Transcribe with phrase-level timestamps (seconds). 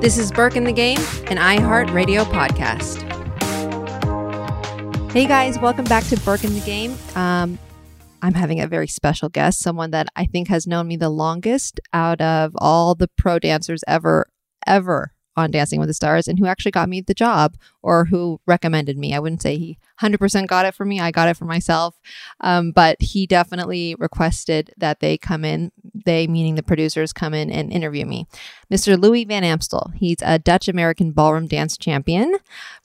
[0.00, 0.98] This is Burke in the Game,
[1.28, 3.02] an iHeart Radio podcast.
[5.12, 6.96] Hey guys, welcome back to Burke in the Game.
[7.14, 7.58] Um,
[8.22, 11.78] I'm having a very special guest, someone that I think has known me the longest
[11.92, 14.26] out of all the pro dancers ever,
[14.66, 18.40] ever on Dancing with the Stars, and who actually got me the job or who
[18.46, 19.14] recommended me.
[19.14, 21.98] I wouldn't say he 100% got it for me, I got it for myself.
[22.40, 27.50] Um, but he definitely requested that they come in, they meaning the producers, come in
[27.50, 28.26] and interview me.
[28.72, 29.00] Mr.
[29.00, 29.92] Louis Van Amstel.
[29.94, 32.36] He's a Dutch American ballroom dance champion,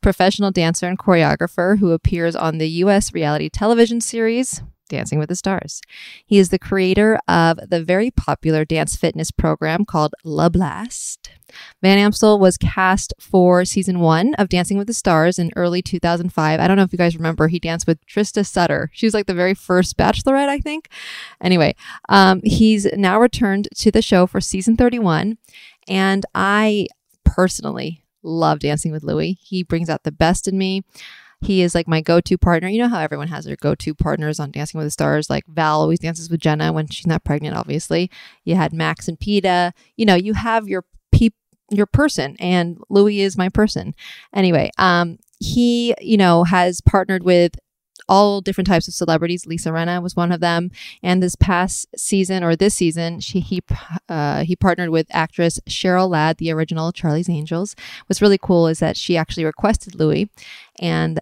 [0.01, 3.13] professional dancer and choreographer who appears on the U.S.
[3.13, 5.81] reality television series Dancing with the Stars.
[6.25, 11.29] He is the creator of the very popular dance fitness program called La Blast.
[11.81, 16.59] Van Amstel was cast for season one of Dancing with the Stars in early 2005.
[16.59, 18.89] I don't know if you guys remember, he danced with Trista Sutter.
[18.93, 20.89] She was like the very first bachelorette, I think.
[21.41, 21.75] Anyway,
[22.09, 25.37] um, he's now returned to the show for season 31.
[25.87, 26.87] And I
[27.23, 29.37] personally love dancing with Louis.
[29.41, 30.83] He brings out the best in me.
[31.41, 32.67] He is like my go-to partner.
[32.67, 35.29] You know how everyone has their go-to partners on Dancing with the Stars.
[35.29, 37.55] Like Val always dances with Jenna when she's not pregnant.
[37.55, 38.09] Obviously,
[38.43, 39.73] you had Max and Peta.
[39.95, 41.33] You know, you have your peop,
[41.69, 43.93] your person, and Louis is my person.
[44.33, 47.55] Anyway, um, he you know has partnered with
[48.07, 49.45] all different types of celebrities.
[49.45, 50.71] Lisa Rinna was one of them.
[51.01, 53.61] And this past season or this season, she he
[54.09, 57.75] uh, he partnered with actress Cheryl Ladd, the original Charlie's Angels.
[58.07, 60.29] What's really cool is that she actually requested Louis,
[60.79, 61.19] and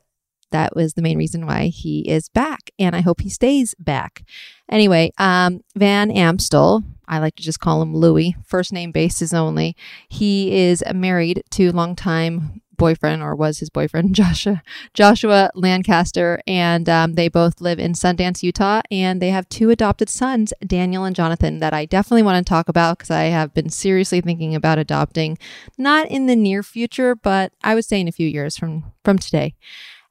[0.53, 2.71] that was the main reason why he is back.
[2.79, 4.23] And I hope he stays back.
[4.69, 6.83] Anyway, um, Van Amstel.
[7.05, 9.75] I like to just call him Louis, first name basis only.
[10.07, 14.61] He is married to longtime boyfriend or was his boyfriend Joshua
[14.93, 20.09] Joshua Lancaster and um, they both live in Sundance Utah and they have two adopted
[20.09, 23.69] sons Daniel and Jonathan that I definitely want to talk about because I have been
[23.69, 25.37] seriously thinking about adopting
[25.77, 29.19] not in the near future but I would say in a few years from from
[29.19, 29.55] today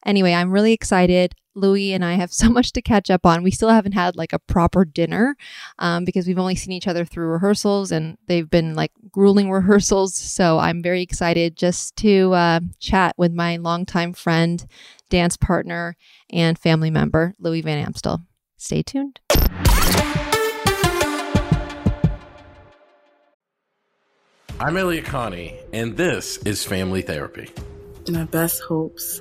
[0.04, 1.34] Anyway, I'm really excited.
[1.54, 3.42] Louis and I have so much to catch up on.
[3.42, 5.36] We still haven't had like a proper dinner
[5.78, 10.14] um, because we've only seen each other through rehearsals and they've been like grueling rehearsals.
[10.14, 14.64] So I'm very excited just to uh, chat with my longtime friend,
[15.10, 15.96] dance partner,
[16.30, 18.22] and family member, Louis Van Amstel.
[18.56, 19.20] Stay tuned.
[24.60, 27.50] I'm Elliott Connie, and this is Family Therapy.
[28.08, 29.20] My best hopes.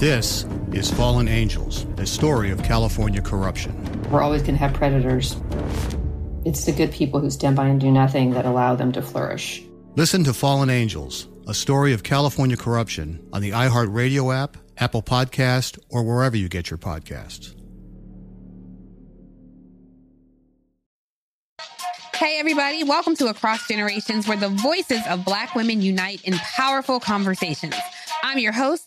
[0.00, 3.74] This is Fallen Angels, a story of California corruption.
[4.10, 5.36] We're always going to have predators.
[6.46, 9.62] It's the good people who stand by and do nothing that allow them to flourish.
[9.96, 15.78] Listen to Fallen Angels, a story of California corruption on the iHeartRadio app, Apple Podcast,
[15.90, 17.54] or wherever you get your podcasts.
[22.14, 27.00] Hey, everybody, welcome to Across Generations, where the voices of Black women unite in powerful
[27.00, 27.74] conversations.
[28.22, 28.86] I'm your host,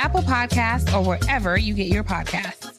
[0.03, 2.71] Apple Podcasts, or wherever you get your podcasts.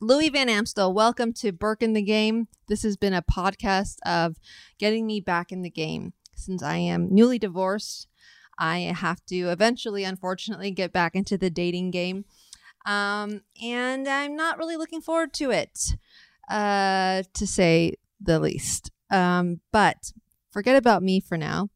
[0.00, 2.48] Louis Van Amstel, welcome to Burke in the Game.
[2.66, 4.40] This has been a podcast of
[4.76, 6.14] getting me back in the game.
[6.34, 8.08] Since I am newly divorced,
[8.58, 12.24] I have to eventually, unfortunately, get back into the dating game.
[12.86, 15.94] Um, and I'm not really looking forward to it,
[16.50, 18.90] uh, to say the least.
[19.10, 20.12] Um, but
[20.50, 21.70] forget about me for now.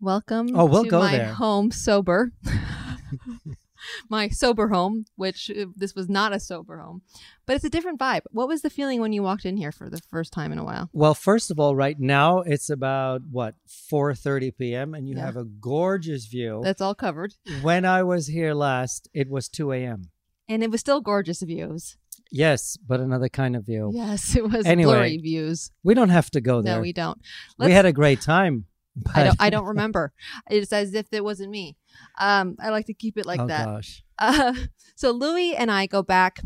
[0.00, 1.32] Welcome oh, we'll to go my there.
[1.34, 2.32] home sober.
[4.08, 7.02] my sober home, which uh, this was not a sober home,
[7.46, 8.22] but it's a different vibe.
[8.30, 10.64] What was the feeling when you walked in here for the first time in a
[10.64, 10.90] while?
[10.92, 14.94] Well, first of all, right now it's about what 4:30 p.m.
[14.94, 15.24] and you Yeah.
[15.24, 16.60] have a gorgeous view.
[16.62, 17.34] That's all covered.
[17.62, 20.10] when I was here last, it was 2 a.m.
[20.48, 21.96] And it was still gorgeous views.
[22.30, 23.90] Yes, but another kind of view.
[23.94, 25.70] Yes, it was Anyway, blurry views.
[25.82, 26.76] We don't have to go there.
[26.76, 27.18] No, we don't.
[27.58, 28.66] we Let's- had a great time.
[29.14, 29.36] I don't.
[29.38, 30.12] I don't remember.
[30.50, 31.76] It's as if it wasn't me.
[32.18, 33.44] Um, I like to keep it like that.
[33.44, 33.64] oh that.
[33.66, 34.02] gosh.
[34.18, 34.54] Uh,
[34.94, 36.40] so Louis and I go back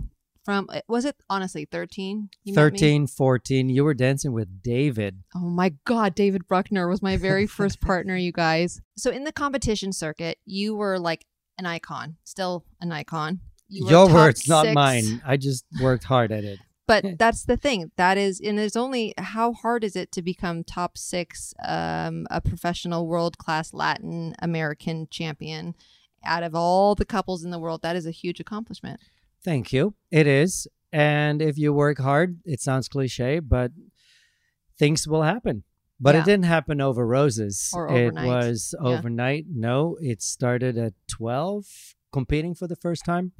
[0.44, 0.68] from.
[0.88, 2.30] Was it honestly thirteen?
[2.42, 3.68] You 13, 14.
[3.68, 5.22] You were dancing with David.
[5.36, 8.80] Oh my God, David Bruckner was my very first partner, you guys.
[8.96, 11.26] So in the competition circuit, you were like
[11.58, 13.38] an icon, still an icon.
[13.70, 14.74] You Your words, not six.
[14.74, 15.22] mine.
[15.24, 16.58] I just worked hard at it.
[16.86, 17.92] But that's the thing.
[17.96, 22.40] That is, and it's only how hard is it to become top six, um, a
[22.40, 25.76] professional world class Latin American champion
[26.24, 27.82] out of all the couples in the world?
[27.82, 28.98] That is a huge accomplishment.
[29.44, 29.94] Thank you.
[30.10, 30.66] It is.
[30.92, 33.70] And if you work hard, it sounds cliche, but
[34.76, 35.62] things will happen.
[36.00, 36.22] But Yeah.
[36.22, 37.70] it didn't happen over roses.
[37.72, 38.26] Or it overnight.
[38.26, 38.88] was Yeah.
[38.88, 39.44] overnight.
[39.48, 43.32] No, it started at 12 competing for the first time.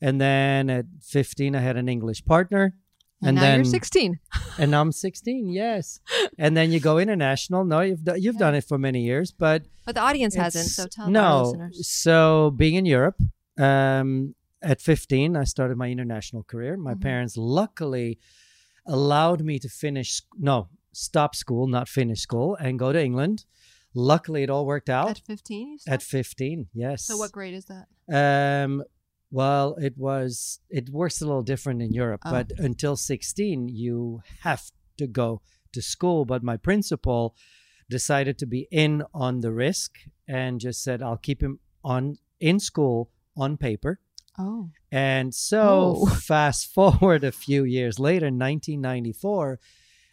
[0.00, 2.74] And then at 15, I had an English partner.
[3.22, 4.18] And, now then you're 16.
[4.58, 5.48] and now I'm 16.
[5.48, 6.00] Yes.
[6.38, 7.64] and then you go international.
[7.64, 10.86] No, you've do, you've done it for many years, but But the audience hasn't, so
[10.86, 11.42] tell no.
[11.42, 11.88] listeners.
[11.88, 13.16] So being in Europe,
[13.58, 16.76] um, at 15, I started my international career.
[16.76, 17.00] My Mhm.
[17.02, 18.18] parents luckily
[18.86, 20.22] allowed me to finish.
[20.38, 23.44] No, stop school, not finish school, and go to England.
[23.94, 25.10] Luckily, it all worked out.
[25.10, 25.94] At 15, you said?
[25.94, 27.04] At 15, yes.
[27.06, 27.86] So what grade is that?
[28.12, 28.82] Um,
[29.30, 32.30] well, it was it works a little different in Europe, Oh.
[32.30, 35.40] but until 16 you have to go
[35.72, 37.34] to school, but my principal
[37.90, 39.98] decided to be in on the risk
[40.28, 44.00] and just said I'll keep him on in school on paper.
[44.38, 44.70] Oh.
[44.90, 46.06] And so Oh.
[46.32, 49.58] fast forward a few years later, 1994,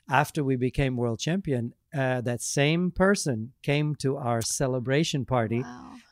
[0.09, 5.63] after we became world champion, uh, that same person came to our celebration party,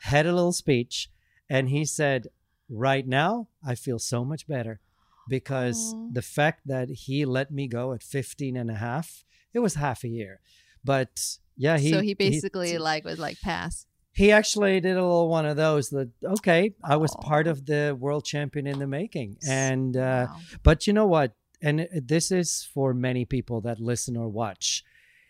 [0.01, 1.09] had a little speech,
[1.49, 2.27] and he said,
[2.69, 4.79] right now I feel so much better
[5.27, 6.09] because Aw.
[6.11, 10.03] the fact that he let me go at 15 and a half, it was half
[10.03, 10.41] a year.
[10.83, 13.85] But yeah, he so he basically like was like pass.
[14.11, 17.95] he actually did a little one of those that okay i was part of the
[17.99, 20.25] world champion in the making and uh
[20.63, 24.83] but you know what and this is for many people that listen or watch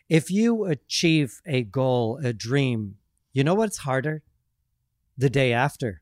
[0.10, 2.96] if you achieve a goal a dream
[3.34, 4.22] you know what's harder
[5.18, 6.02] the day after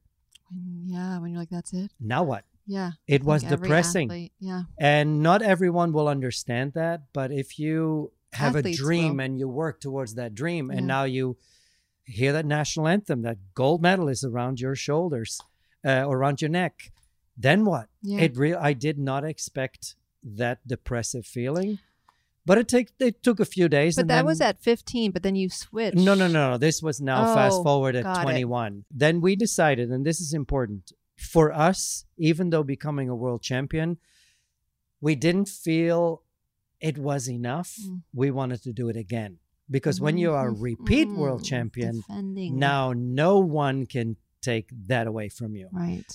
[0.86, 1.92] yeah, when you're like, that's it.
[2.00, 2.92] now what Yeah.
[3.08, 4.64] it was every depressing athlete- yeah.
[4.80, 9.24] and not everyone will understand that but if you have Athletes a dream will.
[9.26, 10.86] and you work towards that dream and Yeah.
[10.96, 11.38] now you
[12.06, 15.42] hear that national anthem that gold medal is around your shoulders
[15.86, 16.92] uh, or around your neck
[17.38, 18.22] then what Yeah.
[18.22, 21.80] it real i did not expect that depressive feeling
[22.48, 25.22] but it take it took a few days But that then- was at 15, but
[25.24, 25.98] then you switched.
[25.98, 26.58] no, no, no, no.
[26.58, 28.24] This was now fast Oh, forward at got it.
[28.24, 28.86] 21.
[28.90, 30.92] Then we decided, and this is important
[31.34, 33.98] for us, even though becoming a world champion,
[35.02, 36.24] we didn't feel
[36.80, 37.76] it was enough.
[37.86, 38.02] Mm.
[38.14, 39.38] We wanted to do it again.
[39.70, 42.58] Because when you are a repeat world Mm, champion, defending.
[42.58, 45.68] now no one can take that away from you.
[45.74, 46.06] Right.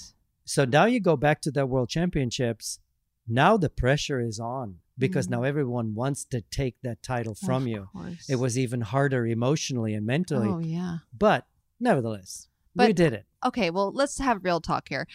[0.44, 2.78] So now you go back to the world championships.
[3.28, 5.30] Now the pressure is on because Mm.
[5.30, 7.88] now everyone wants to take that title from Of you.
[7.92, 8.28] course.
[8.28, 10.48] It was even harder emotionally and mentally.
[10.48, 10.98] Oh, yeah.
[11.16, 11.46] But
[11.80, 13.26] nevertheless, we did it.
[13.44, 15.06] Okay, well, let's have real talk here.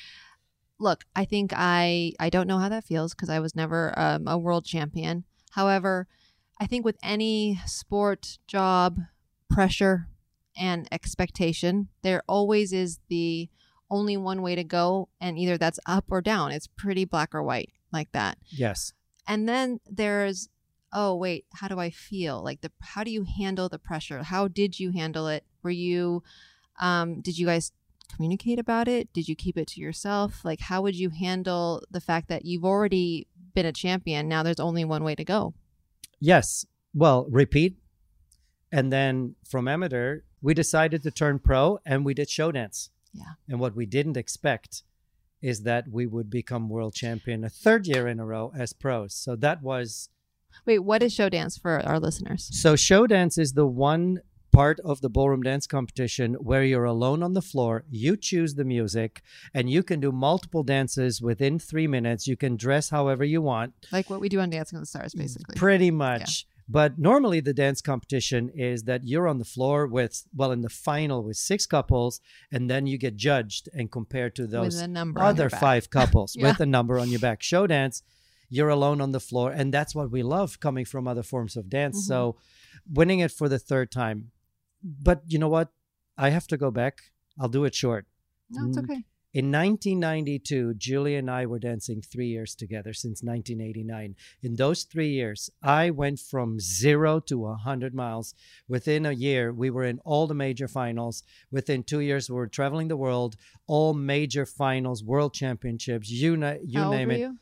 [0.79, 4.27] Look, I think I I don't know how that feels because I was never um,
[4.27, 5.24] a world champion.
[5.51, 6.07] However,
[6.60, 9.00] I think with any sport, job,
[9.50, 10.07] pressure,
[10.55, 13.50] and expectation, there always is the
[13.89, 16.51] only one way to go, and either that's up or down.
[16.51, 18.38] It's pretty black or white like that.
[18.50, 18.91] Yes.
[19.27, 20.50] And then there's,
[20.93, 22.41] oh wait, how do I feel?
[22.41, 24.24] Like the how do you handle the pressure?
[24.24, 25.43] How did you handle it?
[25.62, 26.24] Were you,
[26.79, 27.72] um, did you guys
[28.15, 29.12] communicate about it?
[29.12, 30.46] Did you keep it to yourself?
[30.46, 34.27] Like how would you handle the fact that you've already been a champion?
[34.29, 35.53] Now there's only one way to go.
[36.19, 36.65] Yes.
[36.93, 37.77] Well, repeat.
[38.72, 42.89] And then from amateur, we decided to turn pro and we did show dance.
[43.13, 43.34] Yeah.
[43.48, 44.84] And what we didn't expect
[45.41, 49.13] is that we would become world champion a third year in a row as pros.
[49.13, 50.10] So that was
[50.65, 52.50] Wait, what is show dance for our listeners?
[52.51, 57.22] So show dance is the one part of the ballroom dance competition where you're alone
[57.22, 59.22] on the floor, you choose the music,
[59.53, 62.25] and you can do multiple dances within 3 minutes.
[62.27, 65.13] You can dress however you want, Like what we do on Dancing with the Stars,
[65.13, 65.56] mm, basically.
[65.56, 66.48] pretty much.
[66.69, 70.69] But normally the dance competition is that you're on the floor with well in the
[70.69, 72.19] final with six couples
[72.51, 76.36] and then you get judged and compared to those a number on other five couples
[76.36, 76.47] Yeah.
[76.47, 77.41] with a number on your back.
[77.41, 78.03] Show dance
[78.50, 81.69] you're alone on the floor and that's what we love coming from other forms of
[81.69, 82.07] dance Mm-hmm.
[82.13, 82.36] so
[83.00, 84.31] winning it for the third time
[84.83, 85.69] but you know what
[86.17, 86.95] i have to go back
[87.39, 88.05] i'll do it short
[88.50, 89.03] No, it's Mm, okay.
[89.39, 95.10] In 1992 julie and i were dancing three years together since 1989 in those three
[95.10, 98.34] years i went from zero to 100 miles
[98.67, 102.48] within a year we were in all the major finals within two years we were
[102.48, 103.36] traveling the world
[103.67, 107.38] all major finals world championships you, na- you How name were it you?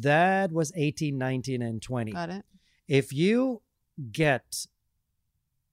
[0.00, 2.12] that was 18, 19, and 20.
[2.12, 2.44] Got it.
[2.88, 3.60] If you
[4.10, 4.66] get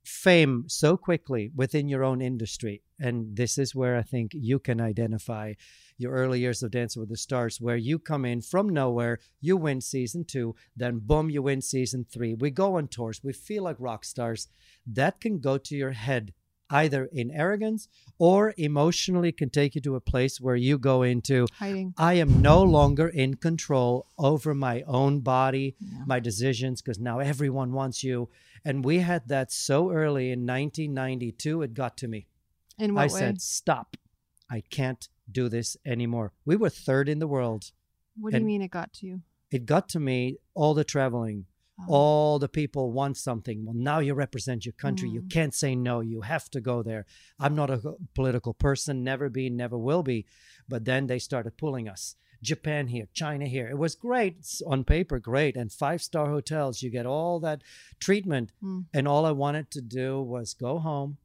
[0.04, 4.82] fame so quickly within your own industry, and this is where I think you can
[4.82, 5.54] identify
[5.98, 9.58] your early years of Dancing with the Stars, where you come in from nowhere, you
[9.58, 12.34] win season two, then boom, you win season three.
[12.34, 14.48] We go on tours, we feel like rock stars.
[14.88, 16.34] That can go to your head
[16.72, 17.88] either in arrogance
[18.18, 21.94] or emotionally can take you to a place where you go into Hiding.
[21.98, 25.76] I am no longer in control over my own body,
[26.06, 28.30] my decisions, because now everyone wants you.
[28.64, 32.28] And we had that so early in 1992, it got to me.
[32.78, 33.20] In what I way?
[33.20, 33.98] said, stop.
[34.50, 36.32] I can't do this anymore.
[36.46, 37.72] We were third in the world.
[38.20, 39.22] What do you mean it got to you?
[39.50, 41.46] It got to me all the traveling,
[41.88, 43.66] all the people want something.
[43.66, 45.10] Well, now you represent your country.
[45.10, 46.00] You can't say no.
[46.02, 47.06] You have to go there.
[47.40, 50.26] I'm not a political person, never been, never will be.
[50.68, 52.16] But then they started pulling us.
[52.42, 53.68] Japan here, China here.
[53.68, 55.56] It was great It's on paper, great.
[55.56, 57.62] And five star hotels, you get all that
[58.00, 58.52] treatment.
[58.64, 58.86] Mm.
[58.94, 61.18] And all I wanted to do was go home,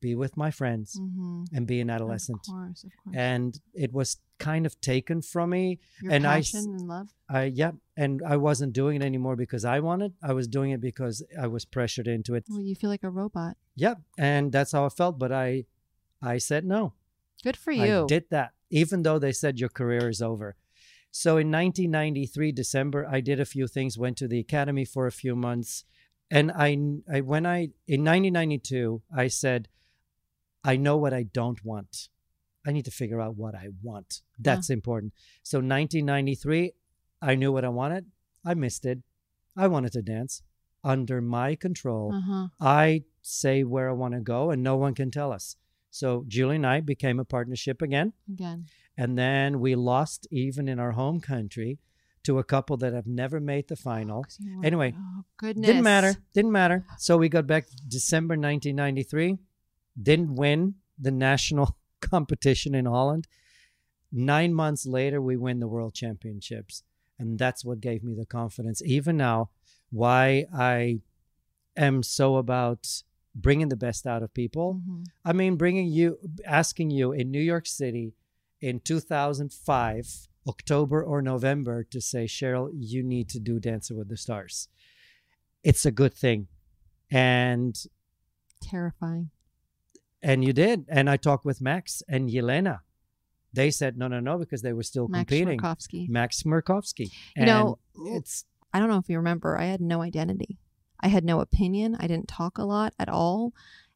[0.00, 1.46] be with my friends, Mhm.
[1.52, 2.40] and be an adolescent.
[2.46, 3.16] Of course, of course.
[3.16, 5.80] And it was kind of taken from me.
[6.02, 7.14] Your and passion I, and love.
[7.28, 10.14] I yeah, and I wasn't doing it anymore because I wanted.
[10.22, 12.44] I was doing it because I was pressured into it.
[12.48, 13.56] Well, you feel like a robot.
[13.74, 15.18] Yeah, and that's how I felt.
[15.18, 15.66] But I,
[16.22, 16.94] I said no.
[17.42, 18.04] Good for you.
[18.04, 20.56] I did that, even though they said your career is over.
[21.10, 23.96] So in 1993 December, I did a few things.
[23.98, 25.84] Went to the academy for a few months,
[26.30, 26.76] and I,
[27.12, 29.68] I when I in 1992, I said,
[30.68, 32.08] I know what I don't want.
[32.66, 34.20] I need to figure out what I want.
[34.38, 35.14] That's important.
[35.42, 36.72] So 1993,
[37.22, 38.04] I knew what I wanted.
[38.44, 38.98] I missed it.
[39.56, 40.42] I wanted to dance
[40.84, 42.12] under my control.
[42.14, 42.48] Uh-huh.
[42.60, 45.56] I say where I want to go, and no one can tell us.
[45.90, 48.12] So Julie and I became a partnership again.
[48.30, 48.66] Again.
[48.96, 51.78] And then we lost even in our home country
[52.24, 54.26] to a couple that have never made the final.
[54.38, 55.66] were- anyway, oh, goodness.
[55.66, 56.14] didn't matter.
[56.34, 56.84] Didn't matter.
[56.98, 59.38] So we got back December 1993.
[60.00, 63.26] Didn't win the national competition in Holland.
[64.10, 66.82] Nine months later, we win the world championships.
[67.18, 68.80] And that's what gave me the confidence.
[68.84, 69.50] Even now,
[69.90, 71.00] why I
[71.76, 73.02] am so about
[73.34, 74.82] bringing the best out of people.
[74.86, 75.06] Mhm.
[75.24, 78.14] I mean, bringing you, asking you in New York City
[78.60, 84.16] in 2005, October or November, to say, Cheryl, you need to do Dancer with the
[84.16, 84.68] Stars.
[85.62, 86.48] It's a good thing.
[87.10, 87.76] And
[88.60, 89.30] Terrifying.
[90.22, 90.84] And you did.
[90.88, 92.80] And I talked with Max and Yelena.
[93.52, 95.60] They said no, no, no, because they were still competing.
[95.60, 96.06] Max competing.
[96.06, 96.08] Chmerkovskiy.
[96.08, 97.12] Max Chmerkovskiy.
[97.36, 100.58] You know, it's I don't know if you remember, I had no identity.
[101.00, 101.96] I had no opinion.
[101.98, 103.52] I didn't talk a lot at all.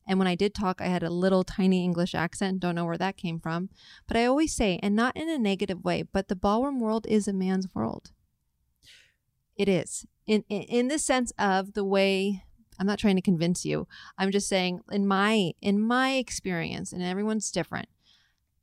[0.07, 2.61] And when I did talk, I had a little tiny English accent.
[2.61, 3.69] Don't know where that came from.
[4.09, 7.29] But I always say, and not in a negative way, but the ballroom world is
[7.29, 8.11] a man's world.
[9.57, 10.07] It is.
[10.27, 12.45] In, in in the sense of the way
[12.79, 13.87] I'm not trying to convince you.
[14.19, 17.89] I'm just saying in my in my experience, and everyone's different.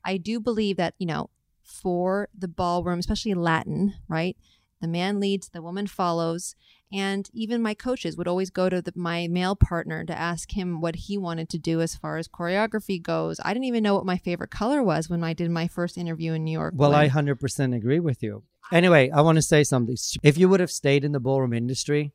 [0.04, 1.30] I do believe that, you know,
[1.62, 4.36] for the ballroom, especially Latin, right?
[4.82, 6.56] The man leads, the woman follows.
[6.92, 10.82] And even my coaches would always go to the, my male partner to ask him
[10.82, 13.40] what he wanted to do as far as choreography goes.
[13.44, 16.34] I didn't even know what my favorite color was when I did my first interview
[16.34, 16.74] in New York.
[16.76, 18.44] well, when- I 100% agree with you.
[18.72, 19.98] Anyway, I want to say something.
[20.24, 22.14] If you would have stayed in the ballroom industry,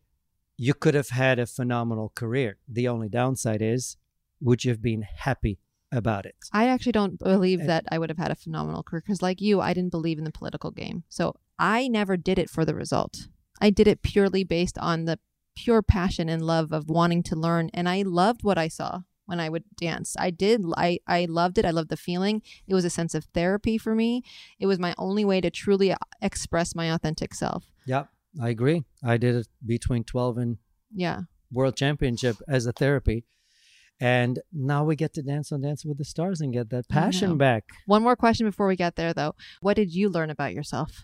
[0.56, 2.58] you could have had a phenomenal career.
[2.68, 3.96] The only downside is,
[4.40, 5.58] would you have been happy
[5.90, 6.36] about it?
[6.52, 9.40] I actually don't believe And- that I would have had a phenomenal career because, like
[9.40, 11.04] you, I didn't believe in the political game.
[11.08, 13.28] So I never did it for the result.
[13.60, 15.18] I did it purely based on the
[15.56, 17.70] pure passion and love of wanting to learn.
[17.72, 20.16] And I loved what I saw when I would dance.
[20.18, 20.62] I did.
[20.76, 21.64] I, I loved it.
[21.64, 22.42] I loved the feeling.
[22.66, 24.22] It was a sense of therapy for me.
[24.58, 27.70] It was my only way to truly uh, express my authentic self.
[27.86, 28.08] Yep,
[28.40, 28.84] I agree.
[29.02, 30.58] I did it between 12 and
[30.94, 31.22] Yeah.
[31.52, 33.24] World Championship as a therapy.
[34.00, 37.38] And now we get to dance on Dance with the Stars and get that passion
[37.38, 37.64] back.
[37.86, 39.34] One more question before we get there, though.
[39.60, 41.02] What did you learn about yourself?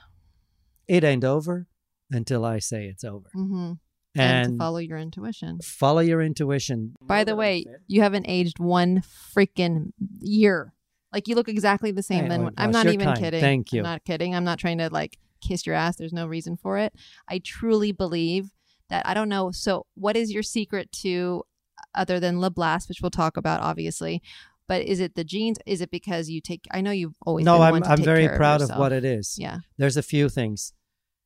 [0.89, 1.69] It ain't over
[2.11, 3.29] until I say it's over.
[3.37, 3.73] Mm-hmm.
[4.17, 5.61] And, And to follow your intuition.
[5.63, 6.95] follow your intuition.
[7.01, 9.03] By the way, you haven't aged one
[9.37, 10.75] freaking year.
[11.13, 12.29] Like you look exactly the same.
[12.29, 13.19] Then oh I'm not even kind.
[13.21, 13.41] kidding.
[13.41, 13.81] Thank you.
[13.81, 14.35] I'm not kidding.
[14.35, 15.97] I'm not trying to like kiss your ass.
[15.97, 16.95] There's no reason for it.
[17.29, 18.51] I truly believe
[18.89, 19.07] that.
[19.07, 19.51] I don't know.
[19.51, 21.43] So, what is your secret to
[21.79, 24.23] uh, other than La Blast, which we'll talk about, obviously?
[24.69, 25.59] But is it the genes?
[25.67, 26.67] Is it because you take?
[26.71, 28.79] I know you've always no, been I'm I'm very proud of yourself.
[28.79, 29.37] what it is.
[29.39, 29.59] Yeah.
[29.79, 30.73] There's a few things.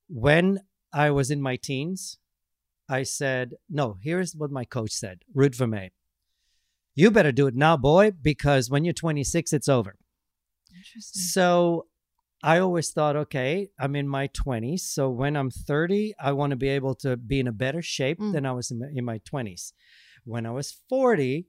[0.08, 0.60] When
[0.92, 2.18] I was in my teens,
[2.88, 5.90] I said, no, here's what my coach said, Ruud Vermeer.
[6.94, 9.96] You better do it now, boy, because when you're 26, it's over.
[10.76, 11.22] Interesting.
[11.22, 11.86] So
[12.44, 14.80] I always thought, okay, I'm in my 20s.
[14.80, 18.18] So when I'm 30, I want to be able to be in a better shape
[18.20, 18.32] Mm.
[18.34, 19.72] than I was in my, in my 20s.
[20.24, 21.46] When I was 40,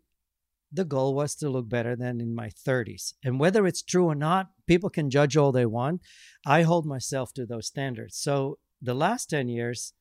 [0.72, 3.14] the goal was to look better than in my 30s.
[3.26, 6.02] And whether it's true or not, people can judge all they want.
[6.46, 8.16] I hold myself to those standards.
[8.18, 9.94] So the last 10 years,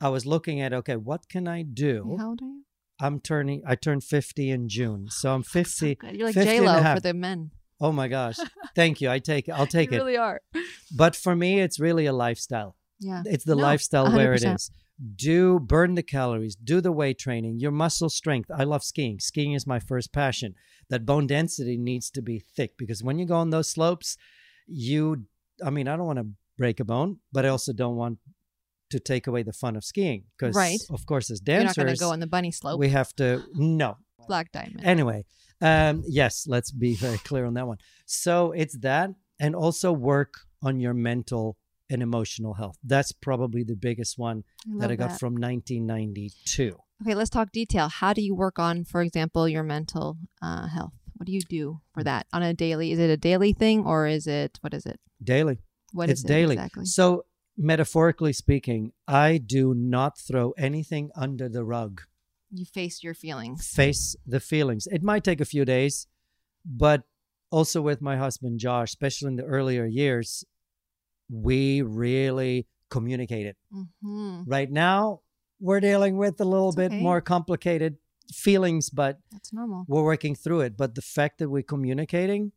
[0.00, 2.16] I was looking at, okay, what can I do?
[2.18, 2.62] How old are you?
[3.00, 5.06] I'm turning, I turned 50 in June.
[5.08, 5.94] So I'm 50.
[5.94, 6.16] Good.
[6.16, 7.50] You're like 50 J-Lo for the men.
[7.82, 8.36] Oh my gosh.
[8.74, 9.10] Thank you.
[9.10, 9.52] I take it.
[9.52, 10.00] I'll take you it.
[10.00, 10.40] really are.
[10.96, 12.76] But for me, it's really a lifestyle.
[13.00, 13.22] Yeah.
[13.26, 14.54] It's the No, lifestyle where it 100%.
[14.54, 14.70] is.
[15.16, 18.50] Do burn the calories, do the weight training, your muscle strength.
[18.56, 19.18] I love skiing.
[19.18, 20.54] Skiing is my first passion.
[20.90, 24.16] That bone density needs to be thick because when you go on those slopes,
[24.68, 25.24] you,
[25.64, 28.18] I mean, I don't want to break a bone, but I also don't want
[28.90, 30.78] to take away the fun of skiing because, Right.
[30.90, 32.78] of course, as dancers You're not going to go on the bunny slope.
[32.78, 33.96] we have to, no,
[34.28, 34.82] Black diamond.
[34.84, 35.24] Anyway,
[35.62, 37.78] um, yes, let's be very clear on that one.
[38.04, 41.56] So it's that, and also work on your mental
[41.88, 42.76] and emotional health.
[42.84, 45.20] That's probably the biggest one I that I got that.
[45.20, 46.76] from 1992.
[47.02, 47.88] Okay, let's talk detail.
[47.88, 50.92] How do you work on, for example, your mental uh, health?
[51.16, 52.92] What do you do for that on a daily?
[52.92, 54.98] Is it a daily thing or is it what is it?
[55.22, 55.58] Daily.
[55.92, 56.54] What it's is it daily.
[56.54, 56.84] exactly?
[56.84, 57.24] So
[57.56, 62.02] metaphorically speaking, I do not throw anything under the rug.
[62.52, 63.66] You face your feelings.
[63.66, 64.86] face the feelings.
[64.86, 66.06] It might take a few days,
[66.64, 67.02] but
[67.50, 70.44] also with my husband Josh, especially in the earlier years,
[71.30, 73.56] we really communicated.
[73.74, 74.42] Mm-hmm.
[74.46, 75.20] Right now,
[75.60, 77.00] we're dealing with a little bit okay.
[77.00, 77.96] more complicated
[78.32, 79.84] feelings, but That's normal.
[79.88, 80.76] we're working through it.
[80.76, 82.52] But the fact that we're communicating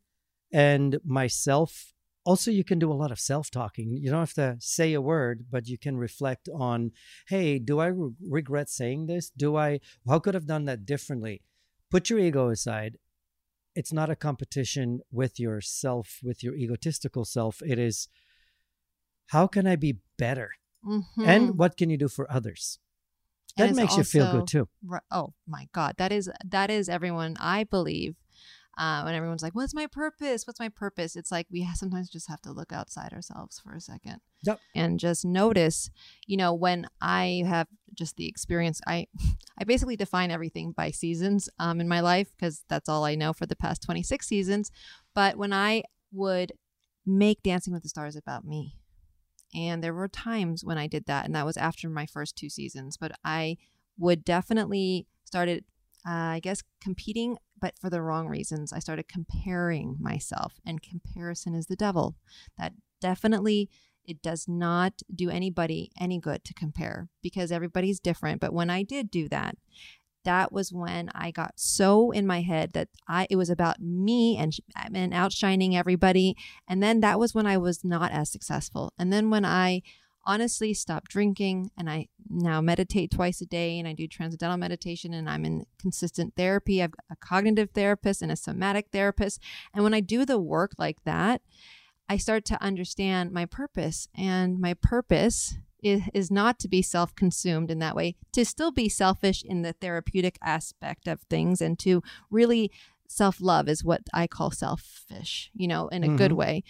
[0.52, 1.95] and myself
[2.26, 3.88] also you can do a lot of self-talking.
[4.02, 6.92] You don't have to say a word but you can reflect on
[7.28, 9.30] hey do i re- regret saying this?
[9.30, 11.42] Do i how could i've done that differently?
[11.92, 12.98] Put your ego aside.
[13.76, 17.62] It's not a competition with yourself with your egotistical self.
[17.62, 18.08] It is
[19.28, 20.50] how can i be better?
[20.86, 21.26] Mhm.
[21.26, 22.80] and what can you do for others?
[23.58, 24.68] That makes you feel good too.
[25.10, 27.38] Oh my God, that is that is everyone.
[27.40, 28.16] I believe
[28.78, 30.46] uh, when everyone's like, "What's my purpose?
[30.46, 33.82] What's my purpose?" It's like we sometimes just have to look outside ourselves for a
[33.82, 34.22] second.
[34.44, 34.60] Yep.
[34.76, 35.90] And just notice,
[36.28, 39.08] you know, when I have just the experience, I
[39.60, 43.34] I basically define everything by seasons um, in my life because that's all I know
[43.34, 44.72] for the past twenty six seasons.
[45.14, 46.54] But when I would
[47.06, 48.76] make Dancing with the Stars about me,
[49.54, 52.50] and there were times when I did that, and that was after my first two
[52.50, 52.98] seasons.
[52.98, 53.58] But I
[53.98, 55.64] would definitely started,
[56.08, 58.72] uh, I guess, competing, but for the wrong reasons.
[58.72, 62.16] I started comparing myself, and comparison is the devil.
[62.60, 63.72] That definitely
[64.04, 68.40] it does not do anybody any good to compare because everybody's different.
[68.40, 69.58] But when I did do that,
[70.26, 74.38] that was when I got so in my head that I it was about me
[74.38, 74.54] and
[74.94, 76.36] and outshining everybody.
[76.68, 78.94] And then that was when I was not as successful.
[79.00, 79.82] And then when I
[80.26, 85.14] honestly stopped drinking and I now meditate twice a day and I do transcendental meditation
[85.14, 86.82] and I'm in consistent therapy.
[86.82, 89.40] I've a cognitive therapist and a somatic therapist.
[89.74, 91.42] And when I do the work like that,
[92.10, 94.08] I start to understand my purpose.
[94.16, 98.72] And my purpose is, is not to be self consumed in that way, to still
[98.72, 102.72] be selfish in the therapeutic aspect of things and to really
[103.08, 106.38] self love is what I call selfish, you know, in a good Mhm.
[106.38, 106.64] way.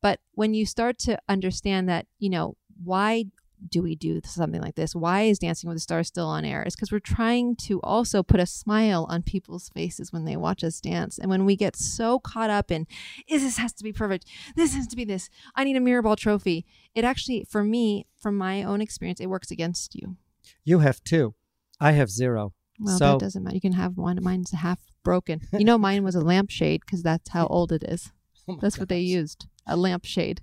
[0.00, 3.26] But when you start to understand that, you know, why
[3.70, 4.94] do we do something like this?
[4.94, 6.62] Why is Dancing with the Stars still on air?
[6.62, 10.62] It's because we're trying to also put a smile on people's faces when they watch
[10.62, 11.18] us dance.
[11.18, 12.86] And when we get so caught up in,
[13.26, 14.26] is this has to be perfect?
[14.54, 15.30] This has to be this.
[15.54, 16.66] I need a Mirrorball trophy.
[16.94, 20.16] It actually, for me, from my own experience, it works against you.
[20.64, 21.34] you have two
[21.80, 23.54] i have zero Well, so that doesn't matter.
[23.54, 24.18] You can have one.
[24.22, 25.40] Mine's half broken.
[25.52, 28.12] You know, mine was a lampshade because that's how old it is.
[28.46, 30.42] Oh that's what they used a lampshade.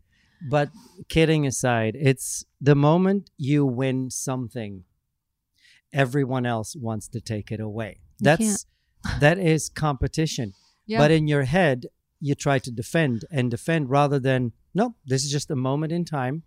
[0.50, 0.70] But
[1.08, 4.84] kidding aside, it's the moment you win something,
[5.94, 8.00] everyone else wants to take it away.
[8.20, 8.66] That's
[9.20, 10.54] that is competition.
[10.86, 11.00] Yeah.
[11.00, 11.88] But in your head,
[12.20, 16.06] you try to defend and defend rather than no, this is just a moment in
[16.06, 16.44] time.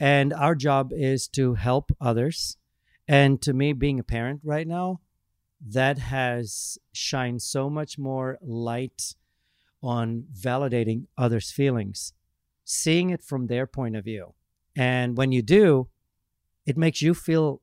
[0.00, 2.56] And our job is to help others.
[3.06, 5.00] And to me, being a parent right now,
[5.66, 9.14] that has shined so much more light
[9.82, 12.12] on validating others' feelings,
[12.70, 14.34] seeing it from their point of view.
[14.76, 15.88] And when you do,
[16.66, 17.62] it makes you feel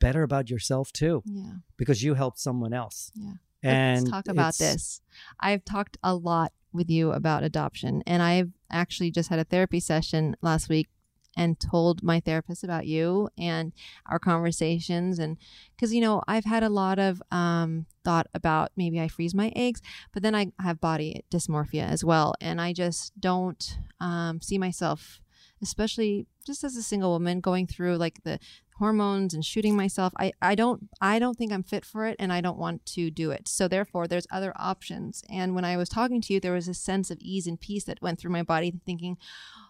[0.00, 1.22] better about yourself too.
[1.26, 1.56] Yeah.
[1.76, 3.12] Because you helped someone else.
[3.14, 3.34] Yeah.
[3.62, 5.02] And Let's talk about this.
[5.38, 9.78] I've talked a lot with you about adoption, and I've actually just had a therapy
[9.78, 10.88] session last week
[11.36, 13.72] and told my therapist about you and
[14.06, 15.18] our conversations.
[15.18, 15.36] And
[15.74, 19.52] because you know i've had a lot of um, thought about maybe i freeze my
[19.56, 19.80] eggs
[20.12, 22.34] but then i have body dysmorphia as well.
[22.40, 25.20] And i just don't um, see myself
[25.62, 28.38] especially just as a single woman going through like the
[28.78, 32.32] hormones and shooting myself I, I don't i don't think i'm fit for it and
[32.32, 35.88] i don't want to do it so therefore there's other options and when i was
[35.88, 38.42] talking to you there was a sense of ease and peace that went through my
[38.42, 39.16] body thinking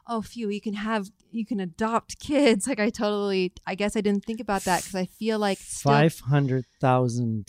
[0.06, 4.00] oh phew you can have you can adopt kids like i totally i guess i
[4.00, 7.46] didn't think about that because i feel like still, 500,000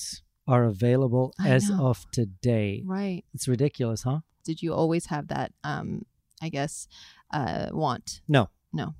[0.47, 1.87] are available I as know.
[1.87, 2.83] of today.
[2.85, 4.19] right It's ridiculous, huh?
[4.43, 6.05] did you always have that um
[6.41, 6.87] i guess
[7.31, 8.49] uh want No.
[8.73, 8.95] no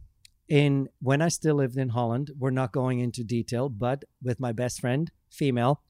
[0.54, 4.52] In when I still lived in Holland, we're not going into detail, but with my
[4.52, 5.82] best friend, female,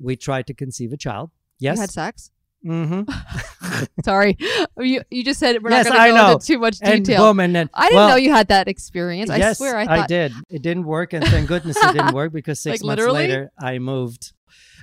[0.00, 1.30] we tried to conceive a child.
[1.60, 1.76] Yes.
[1.76, 2.30] you had sex
[2.66, 3.84] Mm-hmm.
[4.04, 4.36] sorry
[4.76, 6.92] you you just said we're yes, not going to go into too much detail.
[6.92, 9.78] And boom, and then i didn't well, know you had that experience i yes, swear
[9.78, 10.32] i thought I did.
[10.50, 13.28] It didn't work, and thank goodness it didn't work because six Like, months literally?
[13.28, 14.34] later I moved.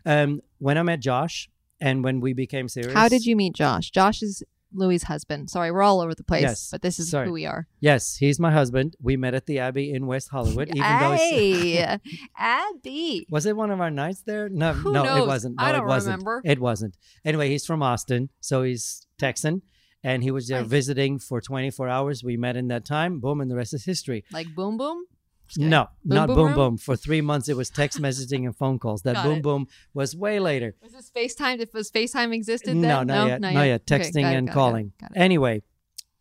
[0.07, 3.91] Um, when I met Josh, and when we became serious, how did you meet josh
[3.91, 4.41] josh is
[4.77, 7.27] louis husband sorry we're all over the place Yes, but this is sorry.
[7.27, 8.95] who we are Yes, he's my husband.
[9.01, 10.69] We met at the Abbey in West Hollywood.
[10.69, 10.83] Even
[11.17, 11.97] hey
[12.37, 14.49] abby was it one of our nights there?
[14.49, 15.23] No, Who no, knows?
[15.23, 15.55] it wasn't.
[15.57, 16.13] No, I it don't wasn't.
[16.13, 16.41] remember.
[16.45, 16.97] It wasn't.
[17.25, 19.61] Anyway, he's from Austin, so he's Texan,
[20.03, 22.23] and he was there visiting for 24 hours.
[22.23, 23.19] We met in that time.
[23.19, 24.23] Boom, and the rest is history.
[24.31, 25.05] like boom boom
[25.49, 25.69] Kidding.
[25.69, 26.77] No, Boom not Boom boom boom.
[26.77, 29.01] For three months, it was text messaging and phone calls.
[29.03, 29.43] That Got boom it.
[29.43, 30.75] boom was way later.
[30.81, 32.81] was this facetime if was facetime existed then?
[32.81, 33.41] No, not yet.
[33.41, 33.81] Not, yet.
[33.89, 34.93] Okay, Texting it, and it, calling.
[35.15, 35.63] Anyway,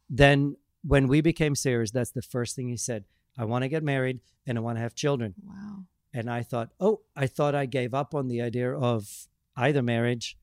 [0.08, 3.04] then when we became serious, that's the first thing he said.
[3.38, 5.34] I want to get married and I want to have children.
[5.44, 5.84] wow
[6.14, 10.38] And I thought, oh, I thought I gave up on the idea of either marriage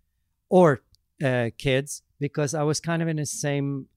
[0.50, 0.84] or
[1.24, 3.88] uh, kids because I was kind of in the same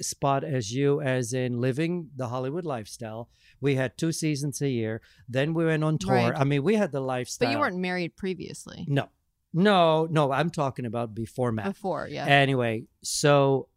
[0.00, 3.28] spot as you, as in living the Hollywood lifestyle.
[3.62, 5.00] We had two seasons a year.
[5.28, 6.14] Then we went on tour.
[6.14, 6.34] Right.
[6.36, 7.48] I mean, we had the lifestyle.
[7.48, 8.84] But you weren't married previously.
[8.88, 9.08] No,
[9.54, 10.32] no, no.
[10.32, 11.66] I'm talking about before Matt.
[11.66, 12.26] Before, yeah.
[12.26, 13.68] Anyway, so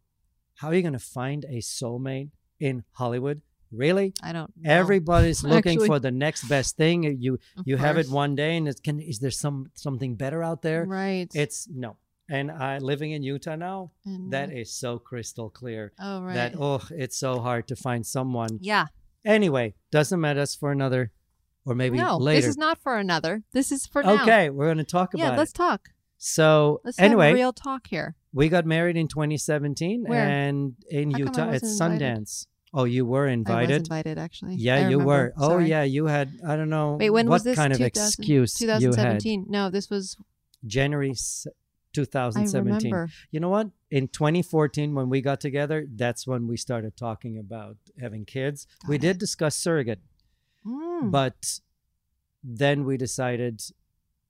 [0.56, 3.42] how are you going to find a soulmate in Hollywood?
[3.70, 4.12] Really?
[4.22, 4.50] I don't.
[4.56, 4.70] know.
[4.70, 7.04] Everybody's looking Actually- for the next best thing.
[7.20, 10.62] You you have it one day, and it's can is there some something better out
[10.62, 10.84] there?
[10.84, 11.30] Right.
[11.32, 11.96] It's no.
[12.28, 13.92] And I living in Utah now.
[14.04, 15.92] And, that uh, so crystal clear.
[16.00, 16.34] Oh, right.
[16.34, 18.58] That oh, it's so hard to find someone.
[18.60, 18.86] Yeah.
[19.26, 20.40] Anyway, doesn't matter.
[20.40, 21.12] That's for another,
[21.64, 22.40] or maybe no, later.
[22.42, 23.42] this is not for another.
[23.52, 24.22] This is for now.
[24.22, 24.50] okay.
[24.50, 25.32] We're going to talk about.
[25.32, 25.54] Yeah, let's it.
[25.54, 25.88] talk.
[26.18, 28.14] So Let's anyway, real talk here.
[28.32, 30.18] we got married in 2017 Where?
[30.26, 32.00] and in How Utah at wasn't invited?
[32.24, 32.46] Sundance.
[32.72, 33.70] Oh, you were invited.
[33.70, 34.54] I was invited, actually.
[34.56, 35.32] Yeah, you were.
[35.36, 35.68] Oh, Sorry.
[35.68, 36.32] yeah, you had.
[36.46, 36.96] I don't know.
[36.98, 37.56] Wait, when what was this?
[37.56, 38.80] kind of 2000 excuse you had?
[38.80, 39.46] 2017.
[39.48, 40.16] No, this was.
[40.66, 41.46] January s-
[41.92, 42.90] 2017.
[42.92, 43.12] remember.
[43.30, 43.68] You know what?
[43.90, 48.66] In 2014, when we got together, that's when we started talking about having kids.
[48.88, 50.00] we did discuss surrogate,
[50.64, 51.10] Mm.
[51.12, 51.60] but
[52.42, 53.62] then we decided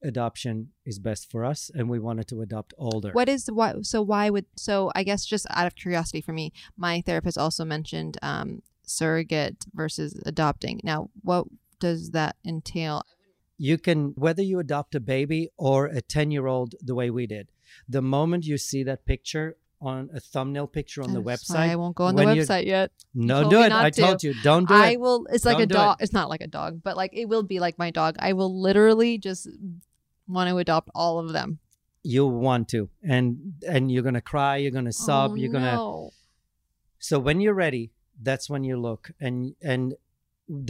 [0.03, 3.13] adoption is best for us, and we wanted to adopt older.
[3.13, 4.45] What is what So why would?
[4.57, 9.65] So I guess just out of curiosity for me, my therapist also mentioned um, surrogate
[9.75, 10.81] versus adopting.
[10.85, 11.47] Now, what
[11.81, 13.03] does that entail?
[13.59, 17.27] you can whether you adopt a baby or a 10 year old the way we
[17.27, 17.49] did
[17.89, 21.95] the moment you see that picture on a thumbnail picture on the website I won't
[21.97, 22.91] go on the you- website yet.
[23.15, 24.01] No do it i to.
[24.01, 25.27] told you don't do I it I will.
[25.31, 25.97] It's like Don't a do dog.
[26.01, 26.05] it.
[26.05, 28.17] It's not like a dog, but like it will be like my dog.
[28.19, 29.49] I will literally just
[30.27, 31.59] want to adopt all of them.
[32.03, 36.11] you want to and and you're gonna cry you're gonna sob Oh, you're gonna no.
[36.99, 37.85] so when you're ready
[38.29, 39.95] that's when you look and and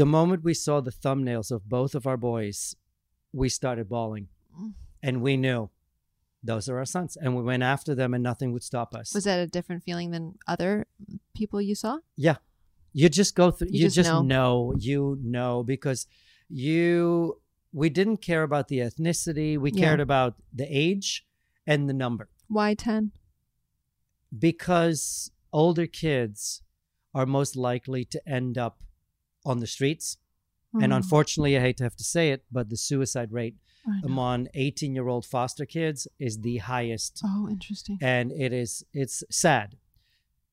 [0.02, 2.74] the moment we saw the thumbnails of both of our boys
[3.32, 4.26] we started bawling
[4.58, 4.72] Mm.
[5.06, 5.68] and we knew
[6.46, 9.24] those are our sons and we went after them and nothing would stop us Was
[9.24, 10.86] that a different feeling than other
[11.34, 11.98] people you saw?
[12.16, 12.36] Yeah.
[12.92, 14.22] You just go through You you, just just, know.
[14.22, 14.74] know.
[14.78, 16.06] you know because
[16.48, 17.40] you
[17.72, 19.80] we didn't care about the ethnicity, we Yeah.
[19.84, 21.26] cared about the age
[21.66, 23.12] and the number Why ten?
[24.36, 26.62] because older kids
[27.14, 28.82] are most likely to end up
[29.44, 30.18] on the streets.
[30.74, 30.96] And Mm.
[30.96, 33.56] unfortunately, I hate to have to say it, but the suicide rate.
[34.04, 37.98] Among 18 year old foster kids is the highest Oh, interesting.
[38.00, 39.76] and it is it's sad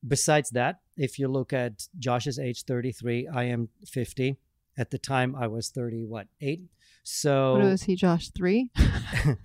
[0.06, 4.36] besides that if you look at josh's age 33 i am 50
[4.76, 6.62] at the time i was 30 what 8
[7.06, 8.30] so What was he, Josh?
[8.30, 8.70] Three?
[8.76, 9.36] I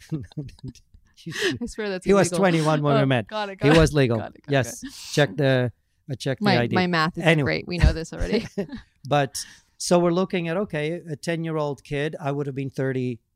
[1.66, 3.94] swear that's he was 21 when Oh, we met got it, he got it, was
[3.94, 4.92] legal got it, yes it.
[5.12, 5.72] check the
[6.08, 6.76] uh, I checked My- the ID.
[6.76, 7.46] my math is Anyway.
[7.46, 7.68] great.
[7.68, 8.48] We know this already.
[9.08, 9.46] but
[9.78, 12.72] so we're looking at okay, a 10 year old kid, I would have been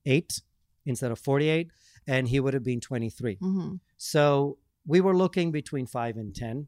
[0.06, 0.42] 38
[0.86, 1.72] instead of 48,
[2.08, 3.38] and he would have been 23.
[3.38, 3.80] Mhm.
[3.98, 6.68] So we were looking between five and 10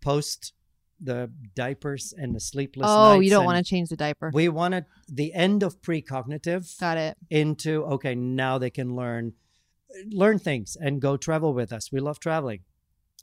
[0.00, 0.52] post
[1.00, 4.30] the diapers and the sleepless Oh, you don't want to change the diaper.
[4.32, 6.78] We wanted the end of precognitive.
[6.78, 7.16] Got it.
[7.28, 9.34] Into okay, now they can learn
[10.10, 11.90] learn things and go travel with us.
[11.90, 12.60] We love traveling.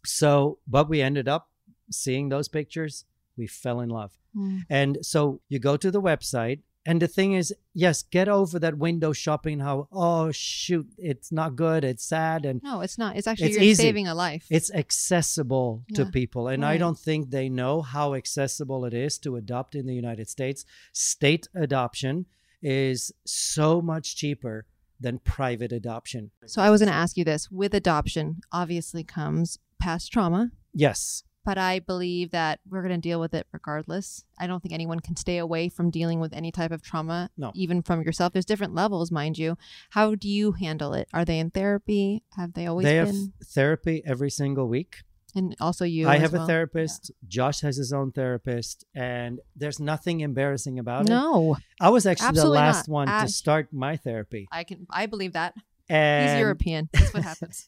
[0.06, 1.50] So, but we ended up
[1.90, 3.06] seeing those pictures.
[3.38, 4.20] We fell in love.
[4.36, 4.66] Mm.
[4.70, 6.60] And so you go to the website,
[6.90, 9.60] and the thing is, yes, get over that window shopping.
[9.60, 11.84] How oh shoot, it's not good.
[11.84, 13.16] It's sad, and No, it's not.
[13.16, 13.84] It's actually it's you're easy.
[13.84, 14.48] saving a life.
[14.50, 19.36] It's accessible to people, and I don't think they know how accessible it is to
[19.36, 20.66] adopt in the United States.
[20.92, 22.26] State adoption
[22.64, 24.66] is so much cheaper
[25.00, 26.32] than private adoption.
[26.48, 31.24] So I was going to ask you this: with adoption, obviously comes past trauma, Yes,
[31.46, 34.24] but I believe that we're going to deal with it regardless.
[34.38, 37.52] I don't think anyone can stay away from dealing with any type of trauma, No.
[37.56, 38.34] even from yourself.
[38.34, 39.58] There's different levels, mind you.
[39.92, 41.08] How do you handle it?
[41.14, 42.24] Are they in therapy?
[42.36, 43.34] Have they always they have been?
[43.44, 44.98] therapy every single week.
[45.36, 46.08] And also you.
[46.08, 46.44] I have well?
[46.44, 47.12] a therapist.
[47.28, 51.10] Josh has his own therapist, and there's nothing embarrassing about it.
[51.10, 51.56] No.
[51.80, 52.94] I was actually Absolutely the last not.
[52.94, 53.22] one Ah.
[53.22, 54.48] to start my therapy.
[54.52, 54.88] I can.
[54.90, 55.54] I believe that.
[55.88, 56.90] And He's European.
[56.94, 57.68] That's what happens.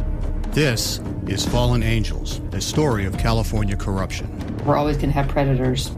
[0.53, 4.27] This is Fallen Angels, a story of California corruption.
[4.65, 5.91] We're always going to have predators.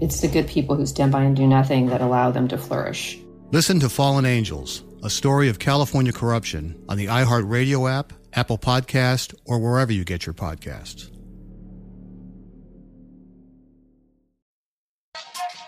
[0.00, 3.18] It's the good people who stand by and do nothing that allow them to flourish.
[3.50, 9.34] Listen to Fallen Angels, a story of California corruption on the iHeartRadio app, Apple Podcast,
[9.44, 11.10] or wherever you get your podcasts.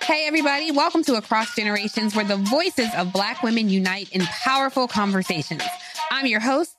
[0.01, 4.89] Hey, everybody, welcome to Across Generations, where the voices of Black women unite in powerful
[4.89, 5.63] conversations.
[6.11, 6.79] I'm your host,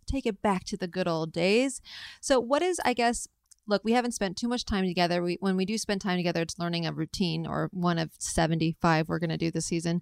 [0.11, 1.81] Take it back to the good old days.
[2.19, 3.27] So, what is, I guess,
[3.65, 5.23] look, we haven't spent too much time together.
[5.23, 9.07] We, when we do spend time together, it's learning a routine or one of 75
[9.07, 10.01] we're going to do this season.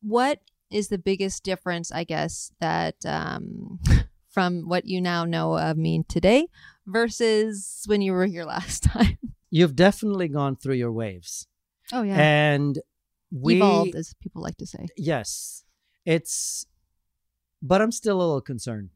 [0.00, 3.80] What is the biggest difference, I guess, that um,
[4.30, 6.46] from what you now know of me today
[6.86, 9.18] versus when you were here last time?
[9.50, 11.46] You've definitely gone through your waves.
[11.92, 12.16] Oh, yeah.
[12.16, 12.78] And
[13.30, 14.86] we evolved, as people like to say.
[14.96, 15.64] Yes.
[16.04, 16.66] It's,
[17.62, 18.90] but I'm still a little concerned.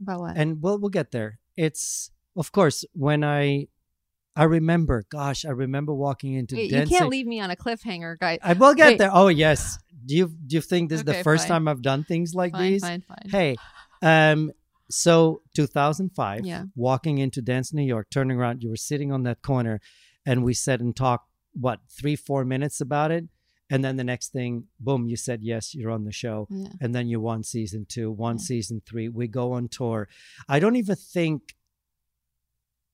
[0.00, 0.36] About what?
[0.36, 1.38] And we'll we'll get there.
[1.56, 3.68] It's of course when I
[4.36, 6.70] I remember, gosh, I remember walking into Wait.
[6.70, 8.38] You can't leave me on a cliffhanger, guy.
[8.40, 8.98] I will get Wait.
[8.98, 9.10] there.
[9.12, 9.78] Oh yes.
[10.06, 11.48] Do you do you think this is the first fine.
[11.48, 12.82] time I've done things like Fine, these?
[12.82, 13.28] fine, fine.
[13.30, 13.56] Hey,
[14.00, 14.52] um,
[14.90, 16.46] so 2005.
[16.46, 16.64] Yeah.
[16.76, 19.80] Walking into Dance New York, turning around, you were sitting on that corner,
[20.24, 23.24] and we sat and talked what three four minutes about it.
[23.70, 26.46] And then the next thing, boom, you said yes, you're on the show.
[26.50, 26.68] Yeah.
[26.80, 29.08] And then you won season two, won season three.
[29.08, 30.08] We go on tour.
[30.48, 31.54] I don't even think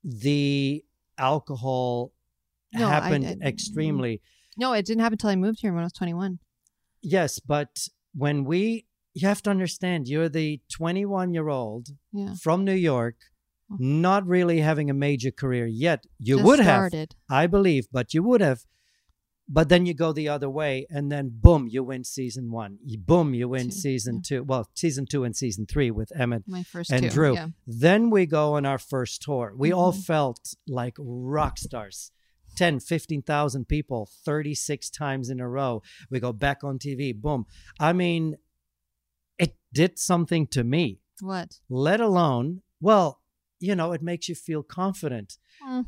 [0.02, 0.84] the
[1.18, 2.12] alcohol
[2.72, 4.20] No, happened I- extremely.
[4.56, 6.38] No, it didn't happen until I moved here when I was 21.
[7.02, 12.34] Yes, but when we, you have to understand, you're the 21 year old Yeah.
[12.40, 13.16] from New York,
[13.70, 13.76] oh.
[13.78, 16.04] not really having a major career yet.
[16.18, 17.14] You Just would started.
[17.28, 18.64] have, I believe, but you would have.
[19.46, 22.78] But then you go the other way, and then boom, you win season one.
[22.82, 24.42] You, boom, you win Two, season two.
[24.42, 26.64] Well, season two and season three with Emmett and
[27.02, 27.34] two, Drew.
[27.34, 27.48] yeah.
[27.66, 29.52] Then we go on our first tour.
[29.56, 30.04] We all Mhm.
[30.04, 32.10] felt like rock stars.
[32.56, 35.82] 10, 15,000 people, 36 times in a row.
[36.08, 37.46] We go back on TV, boom.
[37.80, 38.36] I mean,
[39.38, 41.58] it did something to me, What?
[41.68, 43.20] let alone, well,
[43.60, 45.36] you know, it makes you feel confident.
[45.66, 45.86] Mm.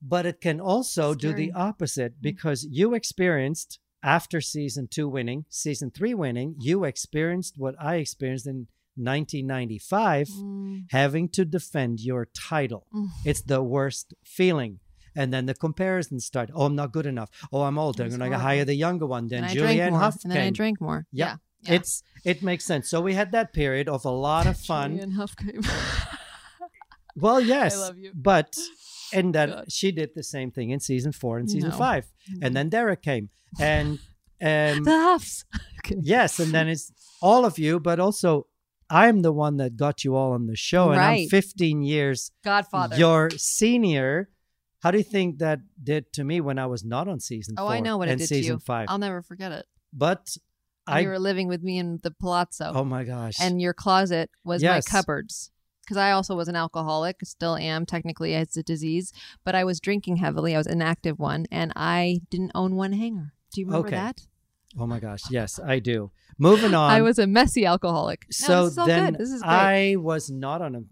[0.00, 5.90] But it can also do the opposite because you experienced, after season two winning, season
[5.90, 10.84] three winning, you experienced what I experienced in 1995, Mm.
[10.90, 12.86] having to defend your title.
[12.94, 13.08] Mm.
[13.24, 14.80] It's the worst feeling.
[15.16, 16.50] And then the comparisons start.
[16.54, 17.30] Oh, I'm not good enough.
[17.52, 18.04] Oh, I'm older.
[18.04, 19.26] It's going to hire the younger one.
[19.26, 21.06] Then And I drank Julianne Hough and then I drank more.
[21.12, 21.26] Yeah.
[21.26, 21.74] Yeah, yeah.
[21.76, 22.88] It's it makes sense.
[22.88, 24.96] So we had that period of a lot of fun.
[24.96, 25.62] Julianne Hough came.
[27.16, 27.76] Well, yes.
[27.76, 28.12] love you.
[28.14, 28.56] But
[29.12, 31.76] and then she did the same thing in season four and season No.
[31.76, 32.04] five.
[32.42, 33.30] And then Derek came.
[33.60, 33.98] And
[34.40, 35.44] um The Houghs.
[35.90, 36.92] Yes, and then it's
[37.22, 38.46] all of you, but also
[38.90, 42.96] I'm the one that got you all on the show, and I'm 15 years Godfather.
[42.96, 44.30] your senior.
[44.82, 47.66] How do you think that did to me when I was not on season Oh,
[47.66, 48.58] I know what it did to you.
[48.58, 48.86] five?
[48.88, 49.66] I'll never forget it.
[49.92, 50.36] but
[50.86, 52.72] I you were living with me in the palazzo.
[52.74, 54.86] oh my gosh, and your closet was Yes.
[54.86, 55.50] my cupboards
[55.88, 58.34] because I also was an alcoholic, still am technically.
[58.34, 59.10] It's a disease,
[59.42, 60.54] but I was drinking heavily.
[60.54, 63.32] I was an active one, and I didn't own one hanger.
[63.54, 63.96] Do you remember Okay.
[63.96, 64.26] that?
[64.78, 66.10] oh my gosh, yes, I do.
[66.36, 66.90] Moving on.
[66.90, 68.26] I was a messy alcoholic.
[68.42, 69.20] No, so this is then good.
[69.20, 69.50] This is great.
[69.50, 70.82] I was not on a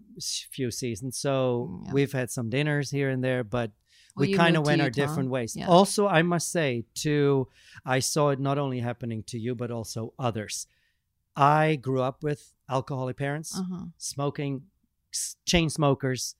[0.51, 3.69] few seasons, so we've had some dinners here and there, but
[4.15, 5.01] Well, we kind of went our Utah.
[5.01, 5.55] different ways.
[5.55, 5.67] Yeah.
[5.67, 7.49] Also, I must say, too,
[7.85, 10.65] I saw it not only happening to you, but also others.
[11.35, 13.85] I grew up with alcoholic parents, Uh-huh.
[13.97, 14.63] smoking,
[15.45, 16.35] chain smokers,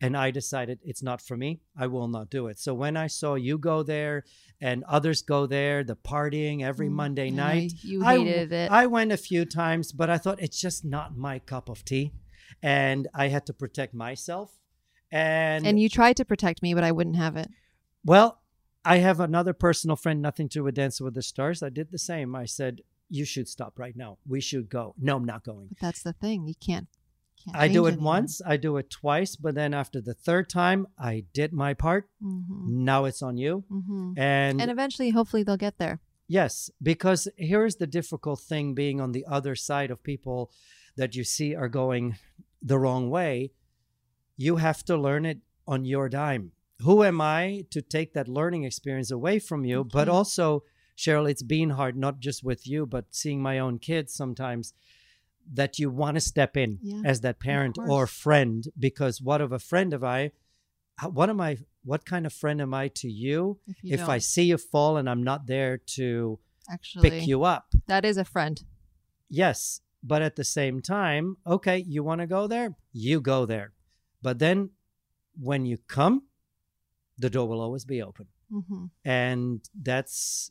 [0.00, 1.60] and I decided it's not for me.
[1.76, 2.58] I will not do it.
[2.58, 4.24] So when I saw you go there
[4.60, 8.70] and others go there, the partying every Mm, Monday night, you I- hated it.
[8.70, 12.12] I went a few times, but I thought it's just not my cup of tea,
[12.62, 14.58] and I had to protect myself.
[15.10, 17.48] And and you tried to protect me, but I wouldn't have it.
[18.04, 18.40] well,
[18.84, 21.62] I have another personal friend, nothing to do with Dancing with the Stars.
[21.62, 22.34] I did the same.
[22.34, 24.18] I said, You should stop right now.
[24.26, 24.94] We should go.
[24.98, 25.68] No, I'm not going.
[25.68, 26.48] But that's the thing.
[26.48, 26.88] You can't.
[27.44, 28.04] Can't I do it anyone.
[28.04, 32.08] once, I do it twice, but then after the third time, I did my part.
[32.22, 32.66] Mhm.
[32.68, 33.64] Now it's on you.
[33.70, 34.18] Mhm.
[34.18, 36.00] And, and eventually, hopefully, they'll get there.
[36.28, 40.50] yes, because here is the difficult thing being on the other side of people
[40.96, 42.16] that you see are going
[42.62, 43.52] the wrong way.
[44.36, 46.52] You have to learn it on your dime.
[46.80, 49.84] Who am I to take that learning experience away from you?
[49.84, 50.64] But also,
[50.96, 54.72] Cheryl, it's been hard, not just with you, but seeing my own kids sometimes
[55.52, 59.52] that you want to step in Yeah, as that parent or friend because what of
[59.52, 60.32] a friend am I?
[61.02, 61.58] What am I?
[61.84, 64.96] What kind of friend am I to you If you if I see you fall
[64.96, 66.38] and I'm not there to
[66.70, 67.74] Actually, pick you up?
[67.86, 68.62] That is a friend.
[69.28, 73.72] Yes, but at the same time, okay, you want to go there, you go there.
[74.20, 74.70] But then
[75.40, 76.24] when you come,
[77.18, 78.26] the door will always be open.
[78.52, 78.90] Mhm.
[79.04, 80.50] And that's,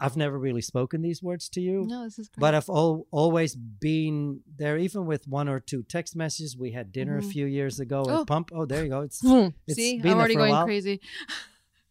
[0.00, 1.84] I've never really spoken these words to you.
[1.86, 2.40] No, this is great.
[2.40, 6.56] But I've al- always been there, even with one or two text messages.
[6.56, 7.24] We had dinner Mhm.
[7.24, 8.20] a few years ago Oh.
[8.22, 8.50] at Pump.
[8.52, 9.02] Oh, there you go.
[9.02, 9.48] It's, Hmm.
[9.66, 11.00] it's See, I'm already going crazy.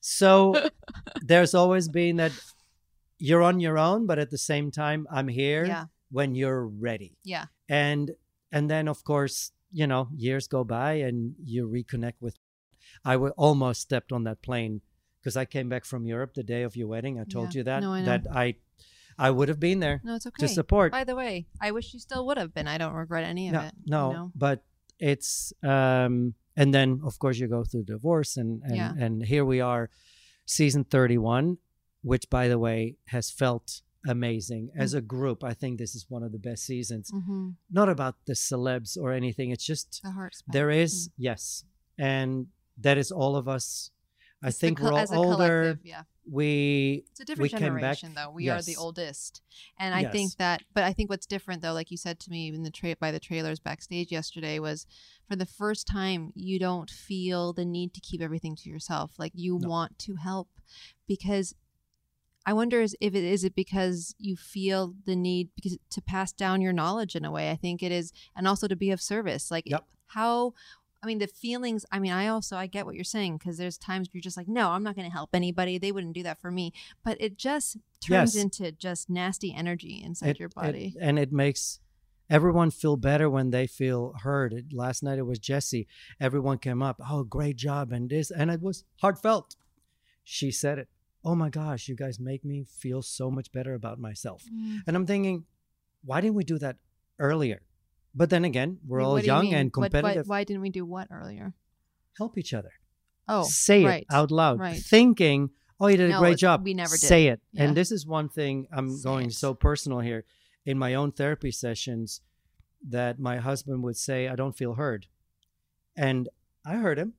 [0.01, 0.53] So
[1.21, 2.31] there's always been that
[3.19, 5.85] you're on your own, but at the same time, I'm here Yeah.
[6.11, 7.17] when you're ready.
[7.23, 7.45] Yeah.
[7.69, 8.11] And
[8.51, 12.35] and then of course, you know, years go by and you reconnect with.
[13.05, 14.81] I almost stepped on that plane
[15.23, 17.17] because I came back from Europe the day of your wedding.
[17.19, 17.59] I told Yeah.
[17.59, 18.55] you that No, I that I
[19.17, 20.47] I would have been there No, it's okay.
[20.47, 20.91] to support.
[20.91, 22.67] By the way, I wish you still would have been.
[22.67, 23.73] I don't regret any of no, it.
[23.85, 24.31] you no, know?
[24.35, 24.63] but
[24.99, 28.93] it's um and then of course you go through divorce and and, Yeah.
[28.97, 29.89] and here we are
[30.45, 31.57] season 31
[32.01, 36.21] which by the way has felt amazing as a group i think this is one
[36.21, 37.55] of the best seasons Mhm.
[37.71, 41.63] not about the celebs or anything it's just The heart there is yes
[41.97, 42.47] and
[42.77, 43.89] that is all of us
[44.43, 46.03] i It's think col- we're all as a older yeah.
[46.29, 48.29] we It's a different we came back- generation, though.
[48.29, 49.41] We are the oldest,
[49.79, 50.63] and I think that.
[50.73, 53.11] But I think what's different, though, like you said to me in the tra- by
[53.11, 54.85] the trailers backstage yesterday, was
[55.27, 59.13] for the first time you don't feel the need to keep everything to yourself.
[59.17, 60.49] Like you want to help,
[61.07, 61.55] because
[62.45, 66.31] I wonder is if it is it because you feel the need because to pass
[66.33, 67.49] down your knowledge in a way.
[67.51, 69.49] I think it is, and also to be of service.
[69.51, 69.65] Like
[70.07, 70.53] how.
[71.03, 71.85] I mean, the feelings.
[71.91, 74.47] I mean, I also I get what you're saying because there's times you're just like,
[74.47, 75.77] no, I'm not going to help anybody.
[75.77, 76.71] They wouldn't do that for me.
[77.03, 78.43] But it just turns Yes.
[78.43, 80.95] into just nasty energy inside It- your it- body.
[81.01, 81.79] and it makes
[82.29, 84.53] everyone feel better when they feel heard.
[84.53, 85.87] It, last night it was Jesse.
[86.21, 89.55] Everyone came up, oh, great job, and this, and it was heartfelt.
[90.23, 90.87] She said it.
[91.25, 94.43] Oh my gosh, you guys make me feel so much better about myself.
[94.53, 94.81] Mm.
[94.87, 95.45] And I'm thinking,
[96.05, 96.77] why didn't we do that
[97.19, 97.61] earlier?
[98.15, 99.55] But then again, we're all what you young mean?
[99.55, 100.27] and What- what- competitive.
[100.27, 101.53] why didn't we do what earlier?
[102.17, 102.71] Help each other.
[103.27, 104.79] Oh, say right, it out loud, right.
[104.79, 105.49] thinking,
[105.79, 107.07] "Oh, you did a great job." we never did.
[107.07, 107.41] say it.
[107.53, 107.63] Yeah.
[107.63, 110.25] And this is one thing I'm going so personal here.
[110.65, 112.21] In my own therapy sessions,
[112.87, 115.07] that my husband would say, "I don't feel heard,"
[115.95, 116.27] and
[116.65, 117.13] I heard him,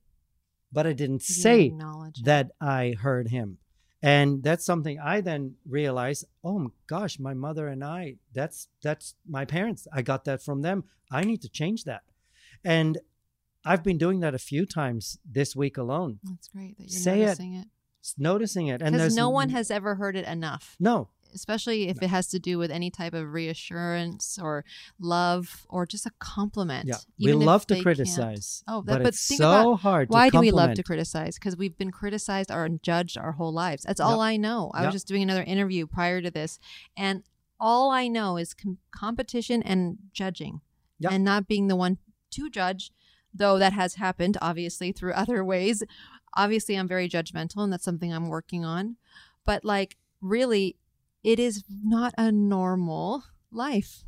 [0.70, 3.58] but I didn't You didn't say that I heard him.
[4.04, 9.14] And that's something I then realized, oh my gosh, my mother and I, that's that's
[9.26, 9.88] my parents.
[9.94, 10.84] I got that from them.
[11.10, 12.02] I need to change that.
[12.62, 12.98] And
[13.64, 16.18] I've been doing that a few times this week alone.
[16.22, 17.60] That's great that you're Say noticing it.
[17.60, 18.14] it.
[18.18, 18.82] Noticing it.
[18.82, 20.76] And Because there's no one has ever heard it enough.
[20.78, 21.08] No.
[21.34, 24.64] Especially if it has to do with any type of reassurance or
[24.98, 26.86] love or just a compliment.
[26.86, 27.84] Yeah, we love to they can't.
[27.84, 30.74] criticize, Oh, but that, but it's think so about hard to Why do we love
[30.74, 31.34] to criticize?
[31.38, 32.80] Because we've been criticized or mm.
[32.82, 33.82] judged our whole lives.
[33.84, 34.26] That's all Yep.
[34.32, 34.70] I know.
[34.74, 34.86] I Yep.
[34.86, 36.58] was just doing another interview prior to this,
[36.96, 37.22] and
[37.60, 40.60] all I know is com- competition and judging,
[40.98, 41.12] Yep.
[41.12, 41.98] and not being the one
[42.32, 42.92] to judge.
[43.36, 45.82] Though that has happened, obviously, through other ways.
[46.36, 48.96] Obviously, I'm very judgmental, and that's something I'm working on.
[49.44, 50.76] But like, really,
[51.24, 54.04] it is not a normal life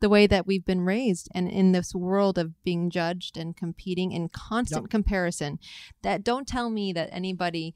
[0.00, 4.12] the way that we've been raised and in this world of being judged and competing
[4.12, 4.90] in constant Yep.
[4.90, 5.58] comparison
[6.02, 7.74] that don't tell me that anybody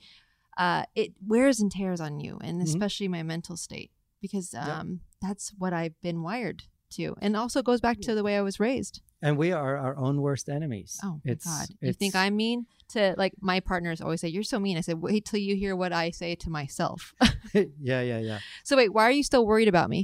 [0.56, 2.64] uh, it wears and tears on you and Mhm.
[2.64, 3.90] especially my mental state
[4.22, 4.64] because Yep.
[4.66, 8.40] um, that's what i've been wired to and also goes back to the way i
[8.40, 11.00] was raised And we are our own worst enemies.
[11.02, 14.58] oh it's, god you think i'm mean to like my partners always say you're so
[14.60, 17.14] mean i said wait till you hear what i say to myself
[17.54, 18.38] yeah, yeah, yeah.
[18.62, 20.00] so wait why are you still worried about me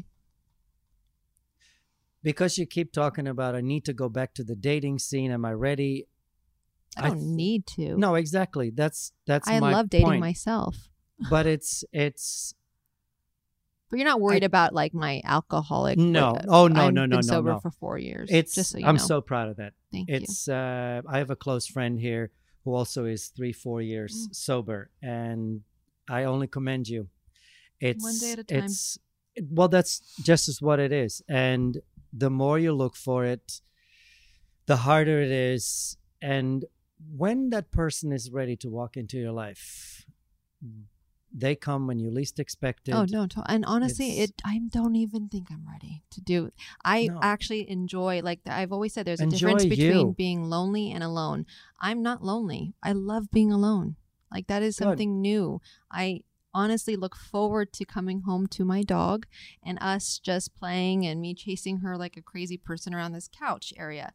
[2.23, 5.31] Because you keep talking about, I need to go back to the dating scene.
[5.33, 6.07] Am I ready?
[6.99, 8.69] i don't th- need to No, exactly.
[8.71, 9.49] That's that's.
[9.49, 10.21] i love dating point.
[10.21, 10.89] myself
[11.31, 12.55] But it's it's
[13.91, 15.99] But you're not worried about like my alcoholic.
[15.99, 16.33] no.
[16.33, 17.59] like, Oh no I've no no been no sober no.
[17.61, 18.29] for four years.
[18.33, 18.55] It's.
[18.55, 19.03] just so you I'm know.
[19.03, 19.73] so proud of that.
[19.93, 20.17] Thank you.
[20.17, 20.49] it's.
[20.49, 22.31] Uh, I have a close friend here
[22.65, 24.35] who also is three four years Mm.
[24.35, 25.63] sober, and
[26.09, 27.09] I only commend you.
[27.81, 28.65] It's One day at a time.
[28.65, 28.99] It's
[29.51, 31.79] well, that's just as what it is, and
[32.13, 33.61] the more you look for it,
[34.67, 36.65] the harder it is, and
[37.17, 40.05] when that person is ready to walk into your life,
[41.33, 43.15] they come when you least expect oh, it.
[43.15, 43.27] Oh no!
[43.27, 46.51] To- and honestly, It's- it I don't even think I'm ready to do.
[46.85, 47.21] I No.
[47.23, 49.07] actually enjoy like I've always said.
[49.07, 50.15] There's a Enjoy difference between you.
[50.17, 51.47] being lonely and alone.
[51.81, 52.75] I'm not lonely.
[52.83, 53.97] I love being alone.
[54.33, 54.85] Like that is Good.
[54.85, 55.61] something new.
[55.91, 56.23] I
[56.53, 59.25] honestly look forward to coming home to my dog
[59.63, 63.73] and us just playing and me chasing her like a crazy person around this couch
[63.77, 64.13] area.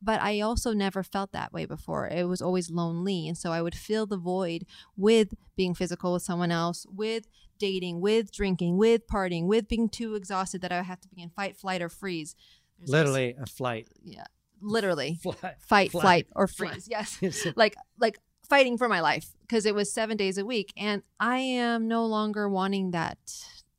[0.00, 2.06] But I also never felt that way before.
[2.08, 3.26] It was always lonely.
[3.26, 4.64] And so I would fill the void
[4.96, 7.26] with being physical with someone else, with
[7.58, 11.20] dating, with drinking, with partying, with being too exhausted that I would have to be
[11.22, 12.36] in fight, flight, or freeze.
[12.78, 13.88] There's this- Literally a flight.
[14.04, 14.24] yeah,
[14.60, 16.86] literally Fly- fight, fly- flight, or freeze.
[16.88, 17.46] Yes, Yes.
[17.56, 18.18] like like
[18.48, 22.06] fighting for my life because it was seven days a week, and I am no
[22.06, 23.18] longer wanting that.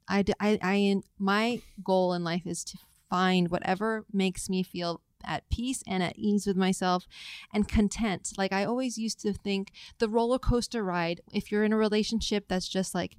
[0.09, 2.77] I, I, I my goal in life is to
[3.09, 7.07] find whatever makes me feel at peace and at ease with myself
[7.53, 8.33] and content.
[8.37, 12.47] Like I always used to think the roller coaster ride, if you're in a relationship
[12.47, 13.17] that's just like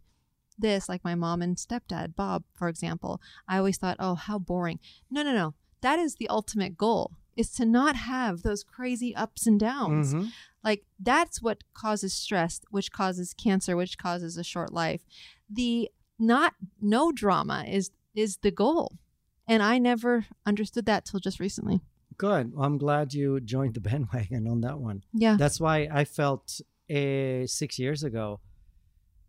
[0.59, 4.79] this, like my mom and stepdad, Bob, for example, I always thought, oh, how boring.
[5.11, 5.55] No, no, no.
[5.81, 10.13] That is the ultimate goal is to not have those crazy ups and downs.
[10.13, 10.31] Mhm.
[10.63, 15.07] Like that's what causes stress, which causes cancer, which causes a short life.
[15.49, 18.99] The not no drama is is the goal.
[19.47, 21.81] And I never understood that till just recently.
[22.21, 22.53] Good.
[22.55, 25.03] Well, I'm glad you joined the bandwagon on that one.
[25.15, 25.37] Yeah.
[25.39, 26.61] That's why I felt
[26.95, 28.41] uh, six years ago,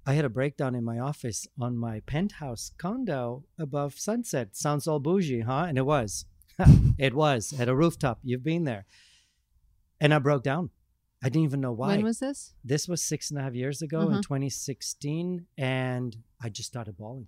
[0.06, 4.58] I had a breakdown in my office on my penthouse condo above Sunset.
[4.58, 5.66] Sounds all bougie, huh?
[5.70, 6.26] And it was.
[6.98, 8.20] it was at a rooftop.
[8.24, 8.86] You've been there.
[10.02, 10.72] And I broke down.
[11.24, 11.90] I didn't even know why.
[11.96, 12.56] When was this?
[12.64, 14.18] This was six and a half years ago Uh-huh.
[14.18, 15.46] in 2016.
[15.58, 17.28] And I just started bawling.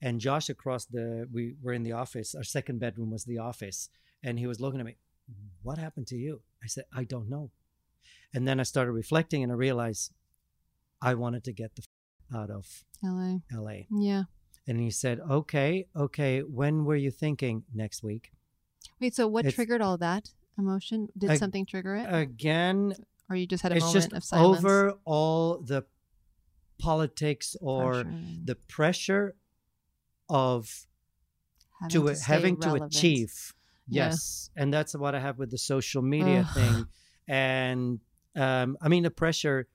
[0.00, 2.34] And Josh across the, we were in the office.
[2.34, 3.90] Our second bedroom was the office.
[4.22, 4.96] And he was looking at me,
[5.30, 5.48] mm-hmm.
[5.62, 6.40] What happened to you?
[6.62, 7.50] I said, I don't know.
[8.34, 10.12] And then I started reflecting and I realized
[11.00, 13.38] I wanted to get the f- out of LA.
[13.52, 13.82] LA.
[13.90, 14.24] Yeah.
[14.66, 16.40] And he said, Okay, okay.
[16.40, 18.32] When were you thinking next week?
[19.00, 21.08] Wait, so what It's- triggered all that emotion?
[21.18, 22.06] Did Ag- something trigger it?
[22.08, 22.94] Again,
[23.28, 24.58] or you just had a it's moment just of silence?
[24.58, 25.84] over all the
[26.78, 28.14] politics or Pressure.
[28.44, 29.34] the pressure
[30.28, 30.86] of
[31.80, 32.92] Having to, to stay having to relevant.
[33.88, 34.06] Achieve Yeah.
[34.10, 36.54] yes and that's what i have with the social media Ugh.
[36.54, 36.86] thing
[37.28, 38.00] and
[38.36, 39.66] um, i mean the pressure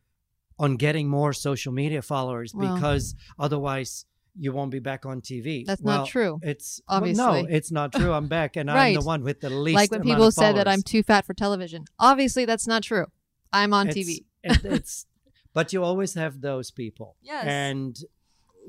[0.60, 4.06] on getting more social media followers Well- because otherwise
[4.40, 8.12] you won't be back on tv That's not true, it's well, no it's not true
[8.14, 10.84] i'm back and i'm the one with the least like when people said that I'm
[10.84, 11.86] too fat for television.
[11.98, 13.08] Obviously, that's not true.
[13.52, 14.26] I'm on It's- TV.
[14.44, 15.06] it- it's
[15.54, 17.46] but you always have those people Yes.
[17.48, 17.98] and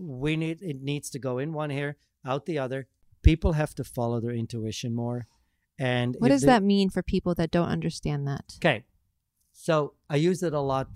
[0.00, 2.86] we need it needs to go in one ear out the other
[3.28, 5.26] people have to follow their intuition more
[5.78, 8.44] and What does they- that mean for people that don't understand that?
[8.58, 8.84] okay
[9.52, 9.74] so
[10.08, 10.88] i use it a lot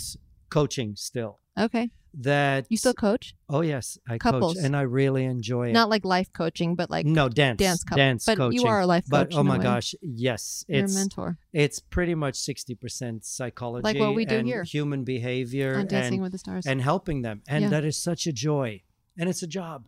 [0.48, 1.90] coaching still Okay.
[2.14, 3.34] that You still coach?
[3.50, 4.54] oh yes i Couples.
[4.54, 7.82] coach and i really enjoy it Not like life coaching, but like no dance dance,
[7.84, 7.98] couple.
[8.04, 9.30] dance but coaching you are a life coach.
[9.30, 11.38] but oh my gosh yes You're a it's mentor.
[11.52, 16.14] it's pretty much 60% psychology like what we do and here human behavior on Dancing
[16.14, 16.64] and, with the Stars.
[16.66, 17.70] and helping them and Yeah.
[17.74, 18.82] that is such a joy
[19.18, 19.78] and it's a job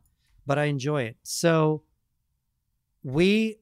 [0.46, 1.16] but I enjoy it.
[1.22, 1.84] So
[3.04, 3.58] we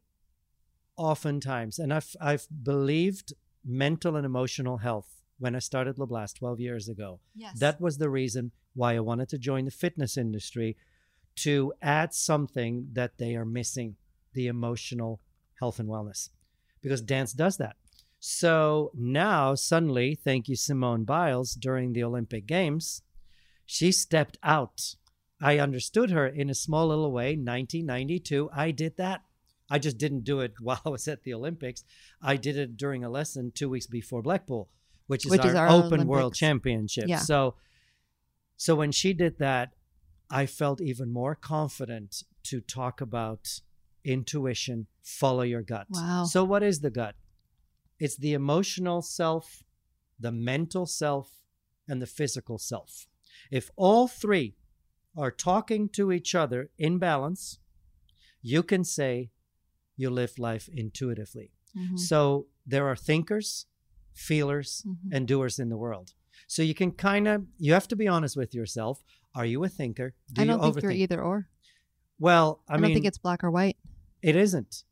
[0.96, 3.34] oftentimes, and I've I've believed
[3.64, 7.20] mental and emotional health when I started LeBlast 12 years ago.
[7.34, 7.58] Yes.
[7.58, 10.76] That was the reason why I wanted to join the fitness industry
[11.34, 13.96] to add something that they are missing
[14.34, 15.20] the emotional
[15.58, 16.30] health and wellness
[16.80, 17.76] because dance does that.
[18.20, 23.02] So now, suddenly, thank you, Simone Biles, during the Olympic Games,
[23.66, 24.94] she stepped out.
[25.40, 27.30] I understood her in a small little way.
[27.30, 29.22] 1992, I did that.
[29.70, 31.84] I just didn't do it while I was at the Olympics.
[32.20, 34.68] I did it during a lesson two weeks before Blackpool,
[35.06, 37.04] which is Which our, is our open world championship.
[37.06, 37.18] Yeah.
[37.18, 37.54] So,
[38.56, 39.72] so when she did that,
[40.30, 43.60] I felt even more confident to talk about
[44.04, 45.86] intuition, follow your gut.
[45.90, 46.24] Wow.
[46.24, 47.14] So, what is the gut?
[47.98, 49.62] It's the emotional self,
[50.18, 51.30] the mental self,
[51.86, 53.06] and the physical self.
[53.50, 54.56] If all three
[55.16, 57.58] are talking to each other in balance,
[58.40, 59.30] you can say
[59.96, 61.50] you live life intuitively.
[61.76, 61.98] Mhm.
[61.98, 63.66] So there are thinkers,
[64.14, 65.12] feelers, Mhm.
[65.12, 66.12] and doers in the world.
[66.46, 69.02] So you can kind of you have to be honest with yourself.
[69.34, 70.14] Are you a thinker?
[70.32, 71.48] Do I don't you think you're either or.
[72.18, 73.76] Well, I, I, mean, don't think it's black or white.
[74.22, 74.84] it isn't.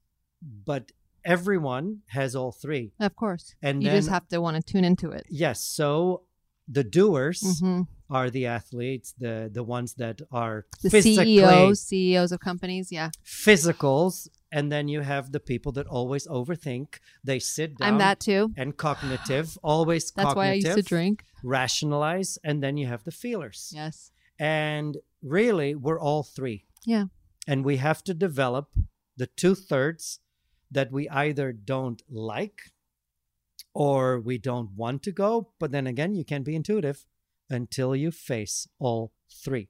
[0.42, 0.92] But
[1.24, 2.92] everyone has all three.
[2.98, 3.55] Of course.
[3.62, 5.26] And you just have to want to tune into it.
[5.28, 5.61] Yes.
[5.62, 6.22] So
[6.66, 7.86] the doers Mhm.
[8.09, 13.11] are the athletes, the the ones that are The physically CEOs, CEOs of companies, yeah.
[13.24, 16.98] physicals, and then you have the people that always overthink.
[17.22, 17.94] They sit down.
[17.94, 18.53] I'm that too.
[18.57, 20.11] And cognitive, always.
[20.11, 21.24] That's why I used to drink.
[21.42, 23.72] Rationalize, and then you have the feelers.
[23.74, 24.11] Yes.
[24.38, 26.64] And really, we're all three.
[26.84, 27.05] Yeah.
[27.46, 28.70] And we have to develop
[29.16, 30.20] the two thirds
[30.70, 32.61] that we either don't like
[33.74, 35.51] or we don't want to go.
[35.59, 37.07] But then again, you can't be intuitive
[37.48, 39.68] until you face all three.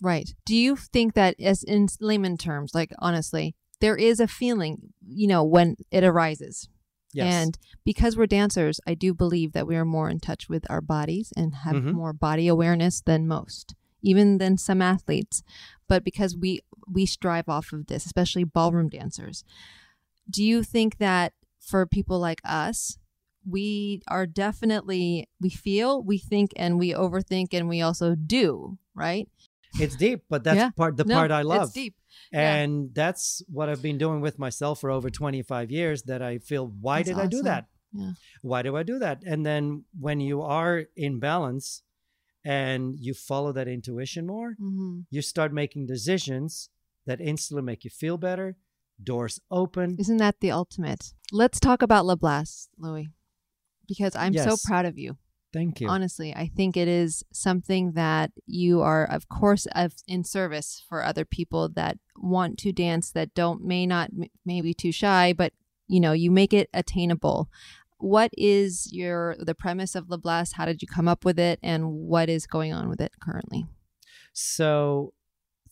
[0.00, 0.34] Right.
[0.44, 5.26] Do you think that, as in layman terms, like honestly, there is a feeling, you
[5.26, 6.68] know, when it arises?
[7.12, 7.32] Yes.
[7.46, 10.80] And because we're dancers, I do believe that we are more in touch with our
[10.82, 11.92] bodies and have Mhm.
[11.92, 15.42] more body awareness than most, even than some athletes.
[15.88, 19.42] But because we we strive off of this, especially ballroom dancers,
[20.30, 22.98] do you think that for people like us,
[23.48, 29.28] we are definitely we feel, we think, and we overthink, and we also do, right?
[29.80, 30.70] It's deep, but that's Yeah.
[30.70, 31.72] part the No, part I it's love.
[32.32, 32.38] Deep.
[32.38, 32.54] Yeah.
[32.56, 36.66] And that's what I've been doing with myself for over 25 years that I feel
[36.80, 37.66] why That's did I do that?
[37.92, 38.12] Yeah.
[38.42, 39.22] Why do I do that?
[39.24, 41.82] And then when you are in balance
[42.44, 46.68] and you follow that intuition more, hmm you start making decisions
[47.06, 48.56] that instantly make you feel better.
[49.02, 49.96] Doors open.
[49.98, 51.12] Isn't that the ultimate?
[51.30, 53.08] Let's talk about LeBlast, Louis,
[53.86, 55.18] because I'm so proud of you.
[55.56, 55.88] Thank you.
[55.88, 61.02] Honestly, I think it is something that you are, of course, of, in service for
[61.02, 65.54] other people that want to dance that don't may not m- maybe too shy, but
[65.88, 67.48] you know you make it attainable.
[67.96, 70.52] What is your the premise of LeBlast?
[70.56, 73.64] How did you come up with it, and what is going on with it currently?
[74.34, 75.14] So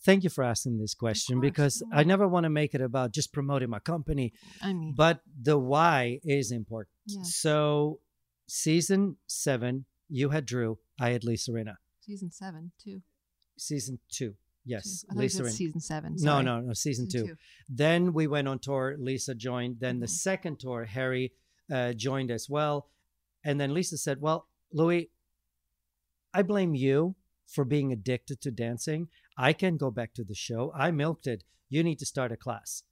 [0.03, 3.31] thank you for asking this question because I never want to make it about just
[3.31, 4.33] promoting my company.
[4.63, 6.89] I mean, but the why is important.
[7.05, 7.21] Yeah.
[7.23, 7.99] So
[8.47, 11.75] season seven, you had Drew, I had Lisa Rinna.
[12.01, 13.01] season seven too.
[13.57, 14.35] Season two,
[14.65, 15.51] yes, I thought you Lisa Rinna.
[15.51, 16.15] season seven.
[16.19, 16.43] No, Sorry.
[16.43, 17.27] no, no, season, Season two.
[17.27, 17.33] two.
[17.33, 17.75] Mm-hmm.
[17.75, 18.95] Then we went on tour.
[18.99, 19.77] Lisa joined.
[19.79, 21.33] Then the second tour, Harry
[21.71, 22.89] uh, joined as well.
[23.43, 25.09] And then Lisa said, "Well, Louis,
[26.33, 27.15] I blame you
[27.47, 29.07] for being addicted to dancing.
[29.37, 30.71] I can go back to the show.
[30.75, 31.43] I milked it.
[31.69, 32.83] You need to start a class.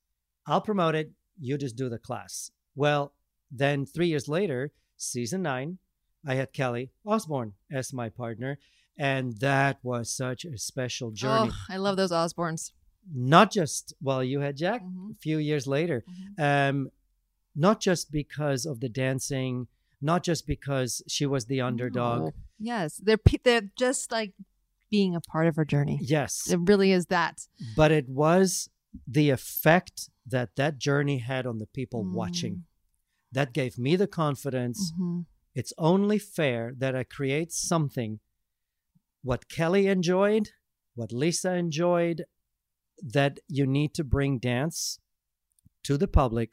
[0.48, 1.12] I'll promote it.
[1.40, 3.14] You just do the class." Well,
[3.52, 4.72] then three years later,
[5.04, 5.78] season nine,
[6.26, 8.58] I had Kelly Osbourne as my partner.
[8.98, 12.72] And that was such a special journey Oh, I love those Osbournes.
[13.14, 15.12] not just well you had jack Mm-hmm.
[15.12, 16.04] a few years later
[16.40, 16.90] um
[17.56, 19.68] not just because of the dancing
[20.02, 24.32] not just because she was the underdog Oh, yes, they're pe- they're just like
[24.90, 25.98] being a part of her journey.
[26.02, 27.36] yes It really is that.
[27.76, 28.70] but it was
[29.08, 32.14] the effect that that journey had on the people Mm.
[32.14, 32.64] watching
[33.38, 35.26] that gave me the confidence Mhm.
[35.62, 38.20] it's only fair that i create something
[39.30, 40.50] what kelly enjoyed
[40.96, 42.26] what lisa enjoyed
[43.16, 45.00] that you need to bring dance
[45.84, 46.50] to the public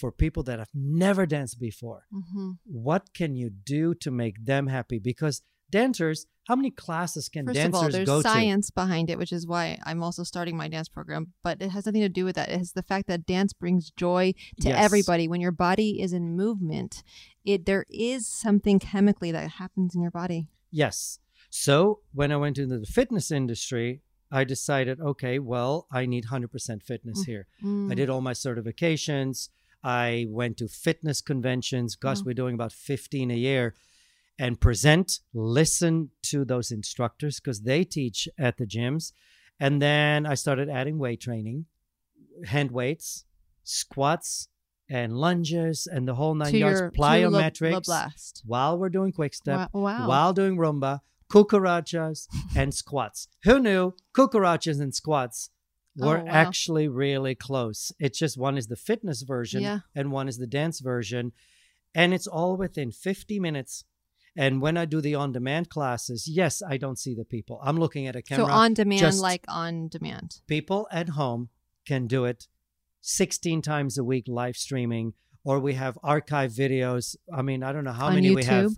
[0.00, 2.58] for people that have never danced before Mhm.
[2.86, 7.60] what can you do to make them happy because dancers how many classes can First
[7.60, 10.88] of all, there's go science behind it, which is why I'm also starting my dance
[10.88, 11.32] program.
[11.44, 12.48] But it has nothing to do with that.
[12.48, 14.84] It has the fact that dance brings joy to Yes.
[14.84, 15.28] everybody.
[15.28, 17.04] When your body is in movement,
[17.44, 20.48] it there is something chemically that happens in your body.
[20.72, 21.18] yes
[21.50, 24.02] so when i went into the fitness industry
[24.32, 27.26] I decided, okay, well, I need 100% fitness Mm.
[27.26, 27.44] here.
[27.64, 27.90] Mm.
[27.90, 29.48] I did all my certifications.
[29.82, 31.96] I went to fitness conventions.
[31.96, 32.24] Gosh, Wow.
[32.26, 33.74] we're doing about 15 a year.
[34.44, 39.12] And present, listen to those instructors because they teach at the gyms.
[39.64, 41.66] And then I started adding weight training,
[42.46, 43.26] hand weights,
[43.64, 44.48] squats,
[44.88, 46.80] and lunges, and the whole nine To yards.
[46.80, 50.08] your- La- plyometrics while we're doing quick step, Wa- wow.
[50.08, 52.26] while doing rumba, cucarachas,
[52.56, 53.28] and squats.
[53.44, 55.50] Who knew cucarachas and squats
[56.00, 56.30] oh, were Oh, wow.
[56.32, 57.92] actually really close?
[57.98, 59.80] It's just one is the fitness version Yeah.
[59.94, 61.32] and one is the dance version.
[61.94, 63.84] And it's all within 50 minutes.
[64.36, 67.60] And when I do the on demand classes, yes, I don't see the people.
[67.64, 68.46] I'm looking at a camera.
[68.46, 70.40] So on demand, like on demand.
[70.46, 71.48] people at home
[71.86, 72.46] can do it
[73.02, 77.82] 16 times a week live streaming or we have archive videos i mean i don't
[77.84, 78.72] know how On many we have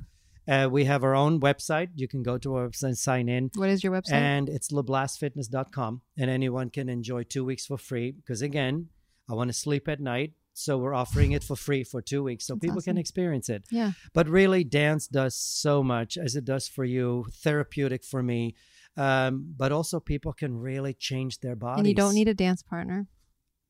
[0.46, 3.50] uh, we have our own website you can go to our website and sign in
[3.56, 4.12] What is your website?
[4.12, 8.88] and it's leblastfitness.com and anyone can enjoy two weeks for free because again
[9.28, 12.46] i want to sleep at night so we're offering it for free for two weeks
[12.46, 12.94] so That's people awesome.
[12.94, 13.92] can experience it Yeah.
[14.12, 18.54] but really dance does so much as it does for you therapeutic for me
[18.96, 22.62] um, but also people can really change their bodies And you don't need a dance
[22.62, 23.06] partner.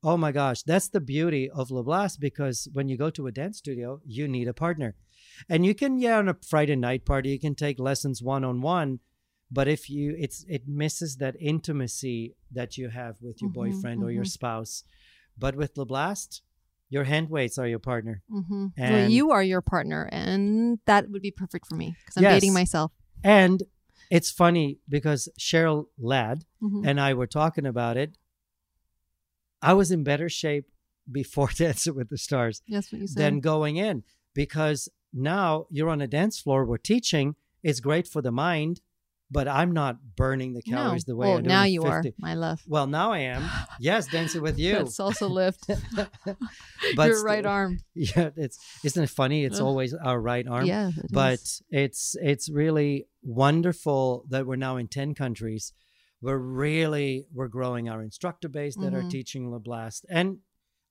[0.02, 3.58] Oh my gosh, that's the beauty of LeBlast because when you go to a dance
[3.58, 4.96] studio, you need a partner.
[5.48, 8.60] And you can, yeah, on a Friday night party, you can take lessons one on
[8.62, 8.98] one.
[9.48, 14.02] But if you, it's, it misses that intimacy that you have with your Mhm, boyfriend
[14.02, 14.32] or your mhm.
[14.38, 14.82] spouse.
[15.38, 16.40] But with LeBlast,
[16.92, 18.22] your hand weights are your partner.
[18.30, 18.66] Mm-hmm.
[18.78, 22.52] Well, you are your partner, and that would be perfect for me because I'm dating
[22.52, 22.92] myself.
[23.24, 23.62] And
[24.10, 26.86] it's funny because Cheryl Ladd Mhm.
[26.86, 28.18] and I were talking about it.
[29.62, 30.66] I was in better shape
[31.10, 33.22] before Dancing with the Stars That's what you said.
[33.22, 34.02] than going in
[34.34, 36.64] because now you're on a dance floor.
[36.66, 37.36] We're teaching.
[37.62, 38.80] It's great for the mind,
[39.32, 41.12] but I'm not burning the calories no.
[41.12, 41.46] the way well, I do.
[41.46, 41.48] It.
[41.48, 42.60] Now you are, my love.
[42.66, 43.42] Well, now I am.
[43.80, 44.74] Yes, dancing with you.
[44.74, 45.66] That salsa lift.
[46.96, 47.78] But your right arm.
[47.94, 49.44] Yeah, it's isn't it funny?
[49.44, 49.66] It's Ugh.
[49.66, 50.66] always our right arm.
[50.66, 51.62] Yeah, it but is.
[51.70, 55.72] it's it's really wonderful that we're now in ten countries.
[56.20, 59.10] We're really we're growing our instructor base that are Mhm.
[59.10, 60.38] teaching LeBlast, and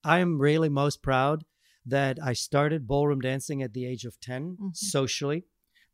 [0.03, 1.45] I'm really most proud
[1.85, 4.75] that I started ballroom dancing at the age of 10 Mhm.
[4.75, 5.45] socially.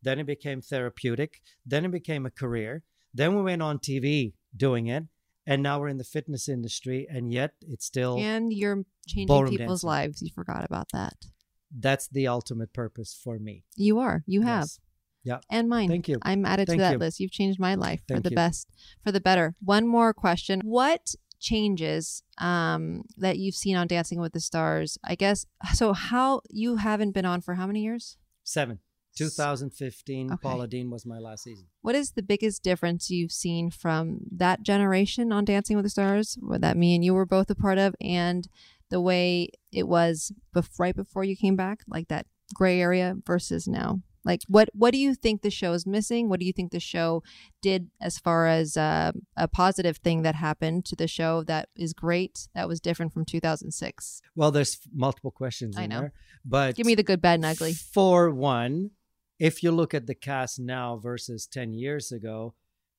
[0.02, 1.40] Then it became therapeutic.
[1.66, 2.82] Then it became a career.
[3.12, 5.04] Then we went on TV doing it,
[5.46, 9.82] and now we're in the fitness industry, and yet it's still And you're changing people's
[9.82, 9.86] dancing.
[9.88, 10.22] lives.
[10.22, 11.14] You forgot about that.
[11.80, 13.64] that's the ultimate purpose for me.
[13.76, 14.24] You are.
[14.26, 14.62] You have.
[14.62, 14.80] Yes.
[15.24, 15.38] Yeah.
[15.50, 15.88] And mine.
[15.88, 16.18] Thank you.
[16.22, 16.98] I'm added Thank to that you.
[16.98, 17.20] list.
[17.20, 18.36] You've changed my life for the you.
[18.36, 18.68] best,
[19.04, 19.54] for the better.
[19.60, 20.60] One more question.
[20.64, 24.96] What changes um, that you've seen on Dancing with the Stars?
[25.04, 25.44] I guess
[25.74, 25.92] so.
[25.92, 28.16] How you haven't been on for how many years?
[28.44, 28.78] Seven.
[29.18, 30.38] 2015, Okay.
[30.42, 31.66] Paula Deen was my last season.
[31.82, 36.36] What is the biggest difference you've seen from that generation on Dancing with the Stars,
[36.40, 38.48] what that me and you were both a part of, and
[38.90, 43.66] the way it was bef- right before you came back, like that gray area versus
[43.68, 44.00] now?
[44.24, 46.28] Like, what what do you think the show is missing?
[46.28, 47.22] What do you think the show
[47.62, 51.94] did as far as uh, a positive thing that happened to the show that is
[51.94, 54.20] great that was different from 2006?
[54.34, 56.00] Well, there's multiple questions I in know.
[56.00, 56.12] there,
[56.44, 57.72] but Give me the good, bad, and ugly.
[57.72, 58.90] For one,
[59.38, 62.54] if you look at the cast now versus 10 years ago,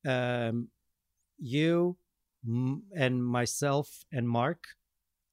[0.06, 0.70] um,
[1.38, 1.98] you
[2.48, 4.64] m- and myself and Mark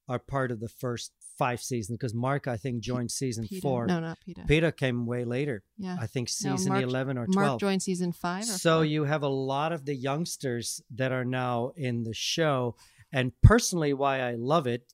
[0.09, 3.61] are part of the first five seasons because Mark, I think, joined season Peter.
[3.61, 3.87] four.
[3.87, 4.43] No, not Peter.
[4.47, 5.63] Peter came way later.
[5.79, 5.97] Yeah.
[6.01, 7.35] I think No, season Mark- 11 or 12.
[7.35, 8.43] Mark joined season five.
[8.45, 8.85] Or So four?
[8.85, 12.77] you have a lot of the youngsters that are now in the show.
[13.13, 14.93] And personally, why I love it,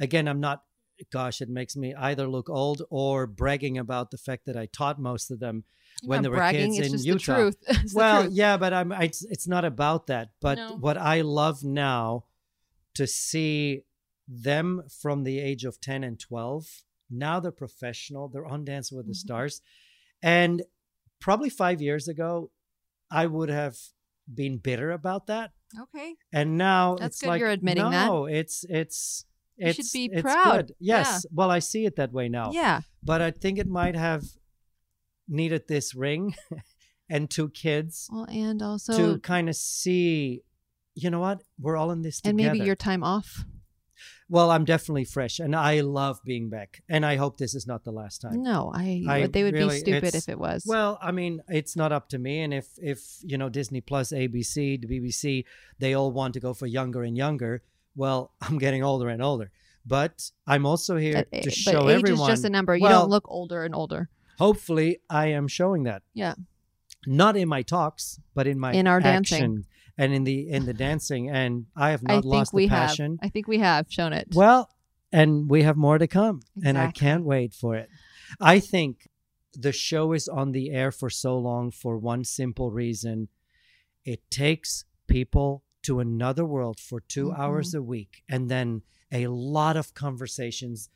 [0.00, 0.64] again, I'm not,
[1.12, 4.98] gosh, it makes me either look old or bragging about the fact that I taught
[5.00, 5.64] most of them
[6.02, 7.50] You're when they were kids in the Utah.
[7.66, 10.30] the well, yeah, but I'm, it's, it's not about that.
[10.40, 10.76] But No.
[10.80, 12.24] what I love now
[12.94, 13.82] to see
[14.28, 19.06] them from the age of 10 and 12, now they're professional, they're on Dancing with
[19.06, 19.16] the Mhm.
[19.16, 19.60] Stars.
[20.22, 20.62] And
[21.20, 22.50] probably five years ago,
[23.10, 23.76] I would have
[24.32, 25.52] been bitter about that.
[25.78, 26.14] Okay.
[26.32, 28.06] And now That's it's good like you're admitting that.
[28.06, 29.26] no, it's it's
[29.56, 30.68] You it's should be proud.
[30.68, 30.76] Good.
[30.80, 31.26] Yes.
[31.32, 32.50] Well, I see it that way now.
[32.52, 32.80] Yeah.
[33.02, 34.24] But I think it might have
[35.28, 36.34] needed this ring
[37.08, 40.42] and two kids Well, and also, to kind of see,
[40.94, 43.44] you know what, we're all in this and maybe your time off.
[44.28, 46.82] Well, I'm definitely fresh, and I love being back.
[46.88, 48.42] And I hope this is not the last time.
[48.42, 50.64] No, I, I they would really- be stupid if it was.
[50.66, 52.40] Well, I mean, it's not up to me.
[52.40, 55.44] And if if you know Disney Plus, ABC, the BBC,
[55.78, 57.62] they all want to go for younger and younger.
[57.96, 59.50] Well, I'm getting older and older.
[59.86, 62.22] But I'm also here to eh, but show age everyone.
[62.22, 62.74] is just a number.
[62.74, 64.08] You Well, don't look older and older.
[64.38, 66.02] Hopefully, I am showing that.
[66.14, 66.34] Yeah.
[67.06, 69.64] not in my talks, but in my In our action dancing.
[69.98, 71.28] and in the in the dancing.
[71.30, 72.88] And I have I not think lost we the have.
[72.88, 73.18] passion.
[73.22, 74.28] I think we have shown it.
[74.34, 74.70] Well,
[75.12, 77.88] and we have more to come, and I can't wait for it.
[78.40, 79.08] I think
[79.52, 83.28] the show is on the air for so long for one simple reason
[84.04, 87.38] it takes people to another world for 2 Mhm.
[87.38, 88.82] hours a week, and then
[89.12, 90.90] a lot of conversations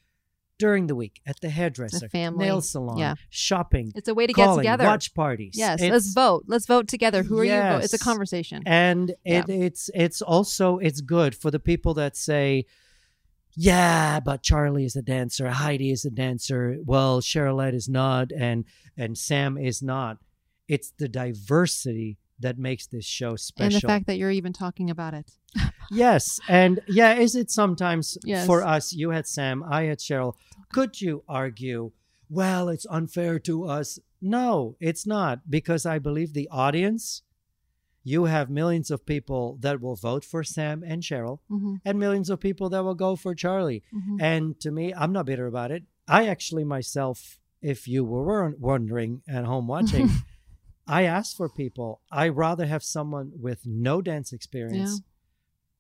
[0.59, 3.15] during the week at the hairdresser, family, nail salon, yeah.
[3.31, 3.93] shopping.
[3.95, 4.83] It's a way to get together.
[4.85, 5.55] Watch parties.
[5.57, 6.45] Yes, It's- let's vote.
[6.49, 7.23] Let's vote together.
[7.23, 7.53] Who are you?
[7.85, 8.63] It's a conversation.
[8.67, 9.45] and Yeah.
[9.47, 12.65] it, it's it's also it's good for the people that say
[13.61, 18.65] yeah but charli is a dancer heidi is a dancer well charlotte is not and
[18.97, 20.19] and sam is not
[20.69, 24.91] it's the diversity that makes this show special And the fact that you're even talking
[24.91, 25.33] about it.
[25.91, 28.47] yes and yeah is it sometimes Yes.
[28.47, 30.35] for us you had sam i had cheryl
[30.71, 31.93] could you argue
[32.29, 37.23] well it's unfair to us no it's not because i believe the audience
[38.05, 41.81] you have millions of people that will vote for sam and cheryl Mhm.
[41.87, 44.17] and millions of people that will go for charli Mhm.
[44.21, 49.23] and to me i'm not bitter about it i actually myself if you were wondering
[49.27, 50.09] at home watching
[50.89, 52.01] I ask for people.
[52.11, 55.05] I rather have someone with no dance experience Yeah.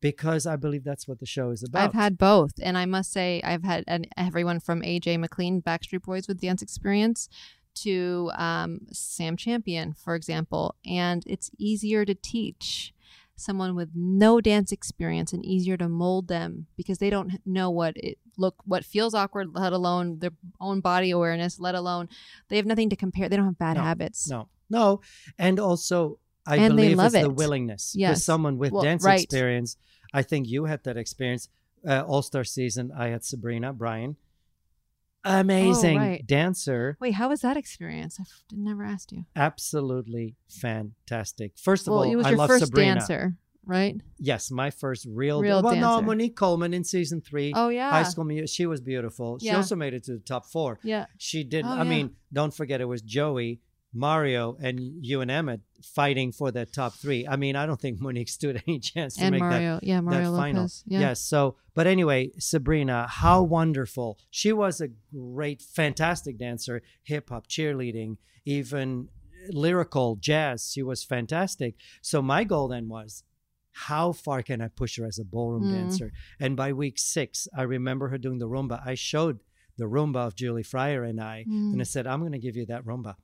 [0.00, 1.82] because I believe that's what the show is about.
[1.82, 6.02] I've had both, and I must say I've had an, everyone from AJ McLean, Backstreet
[6.02, 7.28] Boys with dance experience,
[7.76, 12.92] to um, Sam Champion, for example, and it's easier to teach
[13.36, 17.96] someone with no dance experience and easier to mold them because they don't know what
[17.96, 22.08] it look what feels awkward let alone their own body awareness let alone
[22.48, 25.00] they have nothing to compare they don't have bad No, habits No, no,
[25.38, 27.34] and also I And believe it's the it.
[27.34, 27.94] willingness.
[27.98, 29.20] For someone with Well, dance right.
[29.22, 29.76] experience,
[30.14, 31.48] I think you had that experience.
[31.86, 34.16] Uh, All Star season, I had Sabrina Bryan
[35.24, 36.26] amazing Oh, right.
[36.26, 41.58] dancer, wait how was that experience i f- never asked you absolutely fantastic.
[41.58, 42.94] First of well all, it was I your love first Sabrina.
[42.94, 46.06] dancer right Yes, my first real, Real well, no, dancer.
[46.06, 47.52] Monique Coleman in season three.
[47.54, 47.90] Oh, yeah.
[47.90, 48.48] High School Music.
[48.54, 49.38] She was beautiful.
[49.40, 50.78] She also made it to the top four.
[50.82, 51.06] Yeah.
[51.18, 51.64] She did.
[51.64, 51.82] Oh, I yeah.
[51.84, 53.60] mean, don't forget it was Joey,
[53.98, 57.26] Mario, and you and Emmett fighting for that top three.
[57.26, 59.74] I mean, I don't think Monique stood any chance to And make Mario.
[59.76, 60.62] that, Yeah, that Mario final.
[60.62, 60.84] Lopez.
[60.86, 61.00] Yeah.
[61.00, 61.20] Yes.
[61.20, 64.18] So, but anyway, Sabrina, how wonderful.
[64.30, 69.08] She was a great, fantastic dancer, hip hop, cheerleading, even
[69.50, 70.70] lyrical, jazz.
[70.72, 71.74] She was fantastic.
[72.02, 73.24] So my goal then was,
[73.72, 75.72] how far can I push her as a ballroom Mm.
[75.72, 76.12] dancer?
[76.40, 78.84] And by week six, I remember her doing the rumba.
[78.84, 79.38] I showed
[79.76, 81.86] the rumba of Julie Fryer and I, and I Mm.
[81.86, 83.14] said, I'm going to give you that rumba.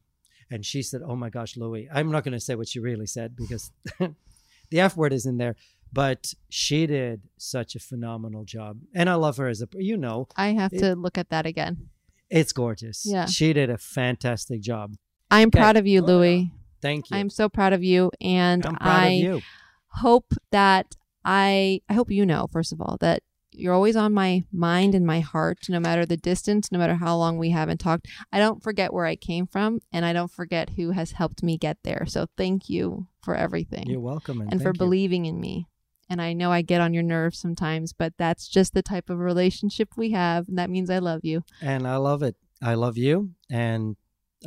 [0.50, 3.06] And she said, Oh my gosh, Louis, I'm not going to say what she really
[3.06, 5.56] said because the F word is in there.
[5.92, 8.80] But she did such a phenomenal job.
[8.94, 11.46] And I love her as a, you know, I have it- to look at that
[11.46, 11.88] again.
[12.30, 13.04] it's gorgeous.
[13.06, 13.26] Yeah.
[13.26, 14.94] She did a fantastic job.
[15.30, 15.58] I'm Okay.
[15.58, 16.50] proud of you, Louie.
[16.82, 17.16] Thank you.
[17.16, 19.42] I'm so proud of you, and I'm proud I of you.
[19.88, 23.22] hope that I I hope you know first of all that
[23.54, 27.16] you're always on my mind and my heart, no matter the distance, no matter how
[27.16, 28.08] long we haven't talked.
[28.32, 31.56] I don't forget where I came from, and I don't forget who has helped me
[31.56, 32.04] get there.
[32.06, 33.88] So thank you for everything.
[33.88, 34.40] You're welcome.
[34.40, 34.78] And, and for you.
[34.78, 35.68] believing in me.
[36.10, 39.18] And I know I get on your nerves sometimes, but that's just the type of
[39.18, 41.44] relationship we have, and that means I love you.
[41.62, 42.36] And I love it.
[42.62, 43.30] I love you.
[43.50, 43.96] And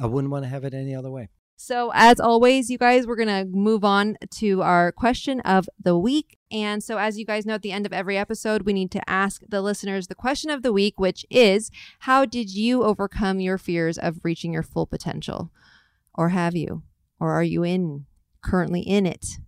[0.01, 1.29] I wouldn't want to have it any other way.
[1.59, 5.97] So, as always, you guys, we're going to move on to our question of the
[5.97, 6.37] week.
[6.51, 9.09] And so, as you guys know, at the end of every episode, we need to
[9.09, 13.57] ask the listeners the question of the week, which is How did you overcome your
[13.57, 15.51] fears of reaching your full potential?
[16.13, 16.83] Or have you?
[17.19, 18.05] Or are you in
[18.43, 19.39] currently in it?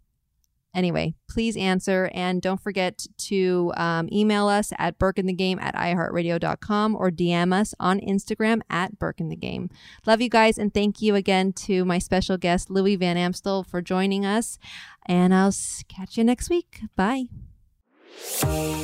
[0.74, 7.10] Anyway, please answer and don't forget to um, email us at burkinthegame at iheartradio.com or
[7.10, 9.72] DM us on Instagram at burkinthegame.
[10.06, 13.82] Love you guys and thank you again to my special guest, Louis Van Amstel, for
[13.82, 14.60] joining us.
[15.08, 15.54] And I'll
[15.88, 16.82] catch you next week.
[16.96, 17.26] Bye.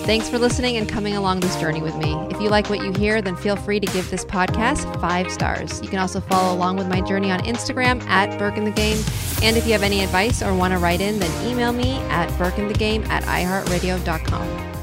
[0.05, 2.13] Thanks for listening and coming along this journey with me.
[2.29, 5.81] If you like what you hear, then feel free to give this podcast five stars.
[5.81, 9.03] You can also follow along with my journey on Instagram at Burke in the Game.
[9.41, 12.29] And if you have any advice or want to write in, then email me at
[12.39, 14.73] burkinthegame at iheartradio.com.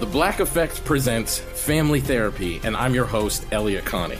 [0.00, 4.18] The Black Effect presents Family Therapy, and I'm your host, Elliott Connie.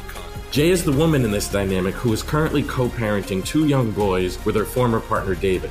[0.50, 4.42] Jay is the woman in this dynamic who is currently co parenting two young boys
[4.46, 5.70] with her former partner, David.